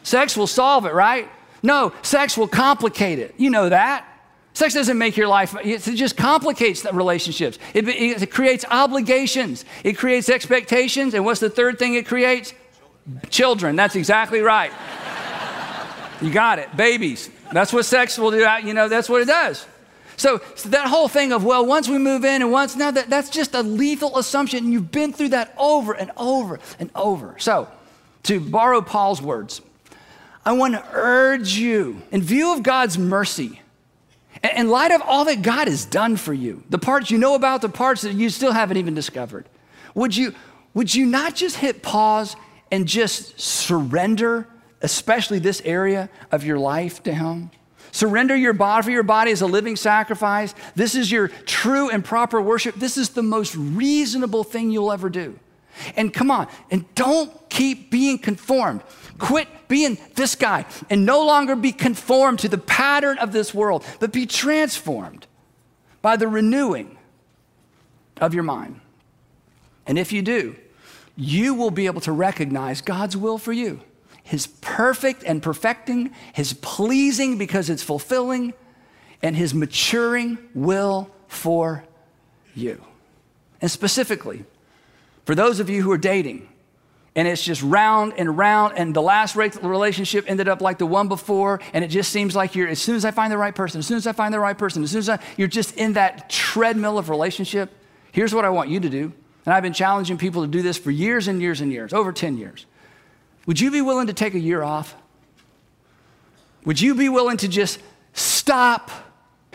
sex 0.04 0.36
will 0.36 0.48
solve 0.48 0.86
it, 0.86 0.94
right? 0.94 1.30
No, 1.64 1.94
sex 2.02 2.38
will 2.38 2.48
complicate 2.48 3.20
it. 3.20 3.36
You 3.38 3.50
know 3.50 3.70
that. 3.70 4.06
Sex 4.54 4.74
doesn't 4.74 4.98
make 4.98 5.16
your 5.16 5.28
life, 5.28 5.56
it 5.64 5.80
just 5.96 6.18
complicates 6.18 6.82
the 6.82 6.92
relationships. 6.92 7.60
It, 7.74 7.88
it, 7.88 8.32
creates 8.32 8.66
obligations, 8.70 9.64
it 9.84 9.98
creates 9.98 10.30
expectations. 10.30 11.14
And 11.14 11.24
what's 11.24 11.40
the 11.40 11.50
third 11.50 11.80
thing 11.80 11.94
it 11.96 12.06
creates? 12.06 12.54
Children, 13.30 13.76
that's 13.76 13.96
exactly 13.96 14.42
right. 14.42 14.72
you 16.22 16.32
got 16.32 16.60
it. 16.60 16.76
Babies. 16.76 17.30
That's 17.52 17.74
what 17.74 17.86
sex 17.86 18.18
will 18.18 18.32
do. 18.32 18.46
You 18.64 18.74
know, 18.74 18.88
that's 18.88 19.10
what 19.10 19.22
it 19.22 19.28
does. 19.28 19.66
So, 20.18 20.42
so, 20.56 20.70
that 20.70 20.88
whole 20.88 21.08
thing 21.08 21.32
of, 21.32 21.46
well, 21.46 21.66
once 21.66 21.88
we 21.88 21.98
move 21.98 22.26
in 22.26 22.42
and 22.42 22.52
once, 22.52 22.76
now 22.76 22.92
that, 22.92 23.10
that's 23.10 23.30
just 23.30 23.56
a 23.56 23.64
lethal 23.64 24.18
assumption. 24.18 24.66
And 24.66 24.74
you've 24.74 24.92
been 24.92 25.14
through 25.14 25.30
that 25.30 25.54
over 25.58 25.94
and 25.94 26.12
over 26.18 26.60
and 26.78 26.92
over. 26.94 27.36
So, 27.40 27.70
to 28.24 28.42
borrow 28.42 28.82
Paul's 28.82 29.22
words, 29.22 29.62
I 30.46 30.52
want 30.52 30.74
to 30.74 30.84
urge 30.92 31.54
you, 31.54 32.02
in 32.12 32.22
view 32.22 32.54
of 32.54 32.64
God's 32.64 32.98
mercy, 32.98 33.62
in 34.44 34.70
light 34.70 34.92
of 34.92 35.02
all 35.02 35.26
that 35.26 35.42
God 35.42 35.68
has 35.68 35.86
done 35.86 36.16
for 36.16 36.34
you, 36.34 36.64
the 36.70 36.78
parts 36.78 37.12
you 37.12 37.18
know 37.18 37.36
about, 37.36 37.62
the 37.62 37.70
parts 37.70 38.02
that 38.02 38.14
you 38.14 38.30
still 38.30 38.52
haven't 38.52 38.78
even 38.78 38.94
discovered, 38.94 39.48
would 39.96 40.16
you, 40.16 40.34
would 40.74 40.94
you 40.94 41.06
not 41.06 41.36
just 41.36 41.58
hit 41.58 41.82
pause 41.82 42.36
and 42.72 42.88
just 42.88 43.40
surrender, 43.40 44.48
especially 44.82 45.40
this 45.40 45.62
area 45.66 46.10
of 46.32 46.44
your 46.44 46.58
life 46.58 47.04
to 47.04 47.14
Him? 47.14 47.52
Surrender 47.92 48.36
your 48.36 48.54
body 48.54 48.84
for 48.84 48.92
your 48.92 49.04
body 49.04 49.32
as 49.32 49.42
a 49.42 49.48
living 49.48 49.76
sacrifice. 49.76 50.54
This 50.76 50.96
is 50.96 51.12
your 51.12 51.28
true 51.28 51.90
and 51.90 52.06
proper 52.06 52.42
worship. 52.42 52.76
This 52.76 52.98
is 52.98 53.10
the 53.10 53.24
most 53.24 53.56
reasonable 53.56 54.44
thing 54.44 54.70
you'll 54.70 54.92
ever 54.92 55.10
do. 55.10 55.40
And 55.96 56.14
come 56.14 56.30
on, 56.30 56.48
and 56.70 56.94
don't 56.96 57.50
keep 57.50 57.90
being 57.90 58.20
conformed. 58.20 58.82
Quit 59.20 59.48
being 59.68 59.98
this 60.16 60.36
guy 60.36 60.66
and 60.90 61.06
no 61.06 61.26
longer 61.26 61.56
be 61.56 61.72
conformed 61.72 62.40
to 62.40 62.50
the 62.50 62.58
pattern 62.58 63.18
of 63.20 63.32
this 63.32 63.54
world, 63.54 63.86
but 64.00 64.12
be 64.12 64.26
transformed 64.26 65.28
by 66.02 66.16
the 66.16 66.28
renewing 66.28 66.98
of 68.20 68.34
your 68.34 68.44
mind. 68.44 68.80
And 69.86 70.00
if 70.00 70.12
you 70.12 70.22
do, 70.22 70.56
you 71.16 71.54
will 71.54 71.72
be 71.72 71.86
able 71.86 72.02
to 72.02 72.12
recognize 72.12 72.82
God's 72.82 73.18
will 73.18 73.38
for 73.38 73.54
you 73.54 73.82
his 74.30 74.46
perfect 74.46 75.24
and 75.24 75.42
perfecting, 75.42 76.12
his 76.34 76.54
pleasing 76.54 77.40
because 77.40 77.68
it's 77.68 77.82
fulfilling, 77.82 78.54
and 79.24 79.36
his 79.36 79.56
maturing 79.56 80.38
will 80.54 81.10
for 81.28 81.84
you. 82.54 82.84
And 83.60 83.72
specifically, 83.72 84.46
for 85.26 85.34
those 85.34 85.60
of 85.60 85.68
you 85.68 85.82
who 85.82 85.92
are 85.92 85.98
dating, 85.98 86.48
and 87.16 87.28
it's 87.28 87.44
just 87.44 87.64
round 87.64 88.14
and 88.18 88.38
round, 88.38 88.78
and 88.78 88.96
the 88.96 89.02
last 89.02 89.36
relationship 89.36 90.26
ended 90.28 90.48
up 90.48 90.62
like 90.62 90.78
the 90.78 90.86
one 90.86 91.08
before, 91.08 91.60
and 91.74 91.84
it 91.84 91.90
just 91.90 92.12
seems 92.12 92.36
like 92.36 92.56
you're, 92.56 92.68
as 92.68 92.80
soon 92.80 92.96
as 92.96 93.06
I 93.06 93.12
find 93.12 93.32
the 93.32 93.38
right 93.38 93.54
person, 93.54 93.80
as 93.80 93.88
soon 93.88 93.98
as 93.98 94.08
I 94.08 94.12
find 94.12 94.34
the 94.34 94.40
right 94.40 94.58
person, 94.58 94.84
as 94.84 94.92
soon 94.92 95.00
as 95.00 95.10
I, 95.10 95.20
you're 95.36 95.48
just 95.48 95.76
in 95.76 95.94
that 95.94 96.30
treadmill 96.30 96.98
of 96.98 97.10
relationship, 97.10 97.72
here's 98.12 98.34
what 98.34 98.46
I 98.46 98.50
want 98.50 98.70
you 98.70 98.80
to 98.80 98.90
do. 98.90 99.12
And 99.46 99.54
I've 99.54 99.64
been 99.64 99.74
challenging 99.74 100.18
people 100.18 100.44
to 100.44 100.48
do 100.48 100.62
this 100.62 100.78
for 100.78 100.92
years 100.92 101.28
and 101.28 101.42
years 101.42 101.62
and 101.62 101.72
years, 101.72 101.94
over 101.94 102.12
10 102.12 102.38
years. 102.38 102.66
Would 103.48 103.60
you 103.60 103.72
be 103.72 103.82
willing 103.82 104.08
to 104.08 104.14
take 104.14 104.36
a 104.36 104.40
year 104.40 104.62
off? 104.62 104.96
Would 106.66 106.80
you 106.80 106.94
be 106.94 107.10
willing 107.10 107.38
to 107.38 107.48
just 107.48 107.80
stop 108.14 108.92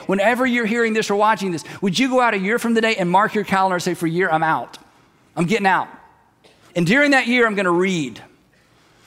whenever 0.07 0.45
you're 0.45 0.67
hearing 0.67 0.95
this 0.95 1.11
or 1.11 1.17
watching 1.17 1.53
this? 1.53 1.63
Would 1.81 1.99
you 1.99 2.09
go 2.09 2.21
out 2.21 2.35
a 2.35 2.39
year 2.39 2.59
from 2.59 2.75
today 2.75 2.97
and 2.97 3.09
mark 3.09 3.35
your 3.35 3.45
calendar 3.45 3.77
and 3.77 3.83
say, 3.83 3.95
for 3.95 4.07
a 4.07 4.11
year, 4.11 4.29
I'm 4.31 4.43
out? 4.43 4.79
I'm 5.37 5.45
getting 5.45 5.67
out. 5.67 5.89
And 6.75 6.87
during 6.87 7.13
that 7.13 7.27
year, 7.27 7.47
I'm 7.47 7.55
going 7.55 7.65
to 7.65 7.71
read. 7.71 8.21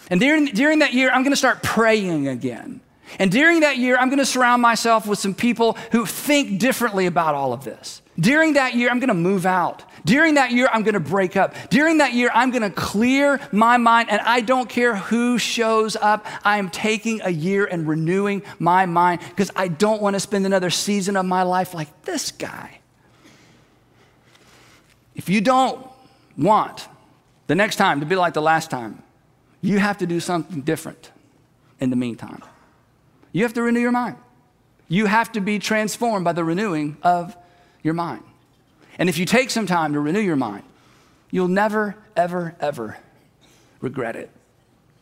And 0.10 0.20
during, 0.20 0.46
during 0.46 0.80
that 0.80 0.94
year, 0.94 1.10
I'm 1.10 1.24
going 1.24 1.34
to 1.34 1.38
start 1.38 1.64
praying 1.64 2.28
again. 2.28 2.82
And 3.20 3.32
during 3.32 3.62
that 3.62 3.78
year, 3.78 3.98
I'm 3.98 4.10
going 4.10 4.20
to 4.20 4.26
surround 4.26 4.62
myself 4.62 5.08
with 5.08 5.20
some 5.20 5.34
people 5.34 5.74
who 5.92 6.06
think 6.06 6.60
differently 6.60 7.06
about 7.06 7.36
all 7.36 7.54
of 7.54 7.64
this. 7.64 8.02
During 8.20 8.54
that 8.54 8.76
year, 8.76 8.90
I'm 8.90 9.00
going 9.00 9.10
to 9.10 9.14
move 9.14 9.46
out. 9.46 9.84
During 10.04 10.36
that 10.36 10.52
year, 10.52 10.70
I'm 10.72 10.84
going 10.84 10.94
to 10.94 11.00
break 11.00 11.36
up. 11.36 11.54
During 11.70 12.00
that 12.00 12.14
year, 12.14 12.30
I'm 12.34 12.52
going 12.52 12.64
to 12.64 12.70
clear 12.70 13.40
my 13.52 13.78
mind, 13.78 14.10
and 14.10 14.22
I 14.22 14.42
don't 14.42 14.70
care 14.70 14.96
who 14.96 15.38
shows 15.38 15.96
up. 15.96 16.26
I 16.44 16.58
am 16.58 16.70
taking 16.70 17.22
a 17.22 17.30
year 17.30 17.66
and 17.66 17.88
renewing 17.88 18.44
my 18.60 18.86
mind 18.86 19.22
because 19.30 19.52
I 19.56 19.68
don't 19.68 20.02
want 20.02 20.16
to 20.16 20.20
spend 20.20 20.46
another 20.46 20.70
season 20.70 21.16
of 21.16 21.26
my 21.26 21.44
life 21.44 21.74
like 21.74 22.04
this 22.04 22.32
guy. 22.32 22.80
If 25.16 25.30
you 25.30 25.42
don't 25.42 25.86
want 26.38 26.88
the 27.48 27.56
next 27.56 27.78
time 27.78 28.00
to 28.02 28.06
be 28.06 28.16
like 28.16 28.34
the 28.34 28.42
last 28.42 28.70
time, 28.70 29.02
you 29.62 29.80
have 29.80 29.98
to 30.00 30.06
do 30.06 30.20
something 30.20 30.62
different 30.62 31.12
in 31.80 31.90
the 31.90 31.96
meantime. 31.96 32.44
You 33.32 33.44
have 33.44 33.54
to 33.54 33.62
renew 33.62 33.80
your 33.80 33.92
mind. 33.92 34.18
You 34.88 35.06
have 35.06 35.32
to 35.34 35.42
be 35.42 35.60
transformed 35.60 36.24
by 36.24 36.34
the 36.34 36.44
renewing 36.44 36.98
of 37.04 37.36
your 37.84 37.94
mind. 37.94 38.24
And 38.98 39.10
if 39.10 39.18
you 39.18 39.26
take 39.26 39.50
some 39.50 39.66
time 39.66 39.94
to 39.94 40.00
renew 40.00 40.20
your 40.20 40.36
mind, 40.36 40.64
you'll 41.30 41.48
never, 41.48 41.96
ever, 42.16 42.56
ever 42.60 42.98
regret 43.82 44.16
it. 44.16 44.30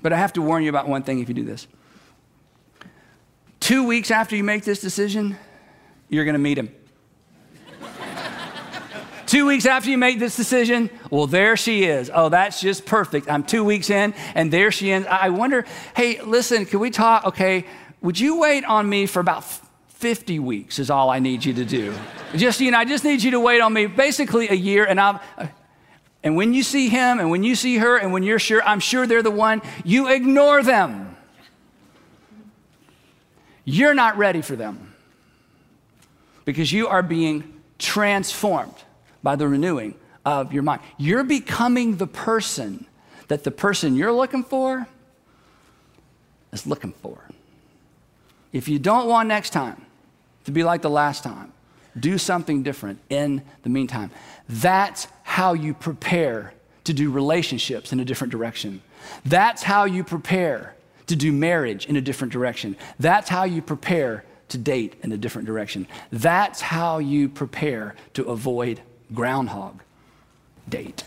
But 0.02 0.14
I 0.14 0.18
have 0.18 0.34
to 0.34 0.42
warn 0.42 0.64
you 0.64 0.70
about 0.70 0.88
one 0.88 1.04
thing 1.04 1.20
if 1.20 1.30
you 1.30 1.36
do 1.36 1.46
this. 1.46 1.68
Two 3.60 3.88
weeks 3.88 4.12
after 4.12 4.36
you 4.36 4.44
make 4.44 4.64
this 4.64 4.80
decision, 4.82 5.38
you're 6.10 6.26
going 6.26 6.34
to 6.34 6.40
meet 6.40 6.58
him. 6.58 6.74
Two 9.26 9.46
weeks 9.46 9.66
after 9.66 9.90
you 9.90 9.98
make 9.98 10.20
this 10.20 10.36
decision, 10.36 10.90
well, 11.10 11.28
there 11.28 11.58
she 11.58 11.84
is. 11.84 12.12
Oh, 12.14 12.30
that's 12.30 12.62
just 12.62 12.86
perfect. 12.86 13.30
I'm 13.30 13.44
two 13.44 13.64
weeks 13.64 13.90
in, 13.90 14.14
and 14.34 14.52
there 14.52 14.72
she 14.72 14.92
is. 14.92 15.06
I 15.06 15.30
wonder, 15.30 15.66
hey, 15.96 16.22
listen, 16.22 16.66
can 16.66 16.80
we 16.80 16.92
talk? 16.92 17.26
Okay, 17.26 17.66
would 18.02 18.20
you 18.20 18.40
wait 18.40 18.64
on 18.66 18.88
me 18.88 19.06
for 19.06 19.20
about 19.20 19.44
50 19.96 20.40
weeks 20.40 20.78
is 20.78 20.90
all 20.90 21.10
I 21.10 21.20
need 21.20 21.44
you 21.44 21.54
to 21.54 21.66
do. 21.66 21.94
just, 22.36 22.60
you 22.62 22.70
know, 22.70 22.78
I 22.78 22.86
just 22.86 23.04
need 23.04 23.24
you 23.24 23.32
to 23.32 23.40
wait 23.40 23.62
on 23.62 23.74
me 23.74 23.88
basically 23.88 24.50
a 24.50 24.54
year 24.54 24.86
and 24.86 25.00
I'll, 25.00 25.22
and 26.22 26.36
when 26.36 26.54
you 26.54 26.64
see 26.64 26.90
him 26.90 27.20
and 27.20 27.32
when 27.32 27.44
you 27.44 27.56
see 27.56 27.78
her 27.78 27.98
and 27.98 28.12
when 28.12 28.22
you're 28.22 28.40
sure, 28.40 28.62
I'm 28.64 28.80
sure 28.80 29.08
they're 29.08 29.24
the 29.24 29.32
one, 29.32 29.62
you 29.84 30.10
ignore 30.10 30.62
them. 30.62 31.16
You're 33.64 33.96
not 33.96 34.18
ready 34.18 34.42
for 34.42 34.56
them 34.56 34.94
because 36.44 36.72
you 36.72 36.88
are 36.88 37.02
being 37.02 37.62
transformed 37.80 38.76
by 39.26 39.36
the 39.36 39.48
renewing 39.48 39.96
of 40.24 40.54
your 40.54 40.62
mind. 40.62 40.82
You're 40.98 41.24
becoming 41.24 41.98
the 41.98 42.06
person 42.06 42.86
that 43.28 43.44
the 43.44 43.50
person 43.50 43.96
you're 43.96 44.14
looking 44.14 44.44
for 44.44 44.88
is 46.54 46.68
looking 46.68 46.94
for. 46.94 47.18
If 48.54 48.70
you 48.70 48.78
don't 48.78 49.08
want 49.08 49.28
next 49.28 49.50
time 49.50 49.84
to 50.46 50.52
be 50.52 50.64
like 50.64 50.84
the 50.84 50.92
last 50.92 51.24
time, 51.24 51.52
do 52.00 52.20
something 52.20 52.62
different 52.62 53.00
in 53.10 53.42
the 53.64 53.70
meantime. 53.70 54.12
That's 54.48 55.08
how 55.24 55.54
you 55.54 55.74
prepare 55.74 56.54
to 56.84 56.94
do 56.94 57.10
relationships 57.10 57.92
in 57.92 58.00
a 58.00 58.06
different 58.06 58.32
direction. 58.32 58.84
That's 59.26 59.64
how 59.64 59.86
you 59.86 60.04
prepare 60.04 60.76
to 61.08 61.16
do 61.16 61.32
marriage 61.32 61.88
in 61.88 61.96
a 61.96 62.02
different 62.02 62.32
direction. 62.32 62.78
That's 63.00 63.28
how 63.28 63.46
you 63.46 63.64
prepare 63.64 64.24
to 64.50 64.60
date 64.60 64.96
in 65.02 65.12
a 65.12 65.18
different 65.18 65.48
direction. 65.48 65.88
That's 66.12 66.62
how 66.62 67.00
you 67.00 67.28
prepare 67.28 67.96
to 68.14 68.26
avoid 68.26 68.82
groundhog 69.14 69.82
date. 70.68 71.04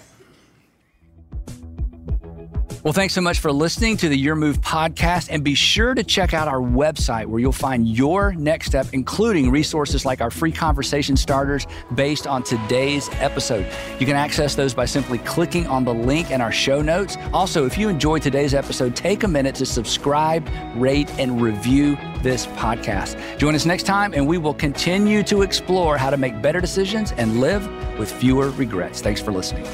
Well, 2.89 2.95
thanks 2.95 3.13
so 3.13 3.21
much 3.21 3.41
for 3.41 3.53
listening 3.53 3.99
to 3.99 4.09
the 4.09 4.17
Your 4.17 4.35
Move 4.35 4.63
podcast. 4.63 5.29
And 5.31 5.45
be 5.45 5.55
sure 5.55 5.95
to 5.95 6.03
check 6.03 6.33
out 6.33 6.49
our 6.49 6.63
website 6.63 7.27
where 7.27 7.39
you'll 7.39 7.53
find 7.53 7.87
your 7.87 8.33
next 8.33 8.69
step, 8.69 8.87
including 8.95 9.51
resources 9.51 10.07
like 10.07 10.23
our 10.23 10.31
free 10.31 10.53
conversation 10.53 11.15
starters 11.15 11.67
based 11.95 12.27
on 12.27 12.43
today's 12.43 13.11
episode. 13.17 13.71
You 14.01 14.07
can 14.07 14.17
access 14.17 14.55
those 14.55 14.73
by 14.73 14.87
simply 14.87 15.19
clicking 15.19 15.67
on 15.67 15.85
the 15.85 15.93
link 15.93 16.31
in 16.31 16.41
our 16.41 16.51
show 16.51 16.81
notes. 16.81 17.19
Also, 17.35 17.67
if 17.67 17.77
you 17.77 17.91
enjoyed 17.91 18.23
today's 18.23 18.55
episode, 18.55 18.97
take 18.97 19.23
a 19.23 19.29
minute 19.29 19.55
to 19.57 19.67
subscribe, 19.67 20.49
rate, 20.75 21.11
and 21.19 21.43
review 21.43 21.95
this 22.23 22.47
podcast. 22.47 23.19
Join 23.37 23.55
us 23.55 23.67
next 23.67 23.83
time, 23.83 24.15
and 24.15 24.27
we 24.27 24.39
will 24.39 24.55
continue 24.55 25.23
to 25.25 25.43
explore 25.43 25.99
how 25.99 26.09
to 26.09 26.17
make 26.17 26.41
better 26.41 26.63
decisions 26.63 27.13
and 27.19 27.39
live 27.39 27.69
with 27.99 28.11
fewer 28.11 28.49
regrets. 28.53 29.03
Thanks 29.03 29.21
for 29.21 29.31
listening. 29.31 29.67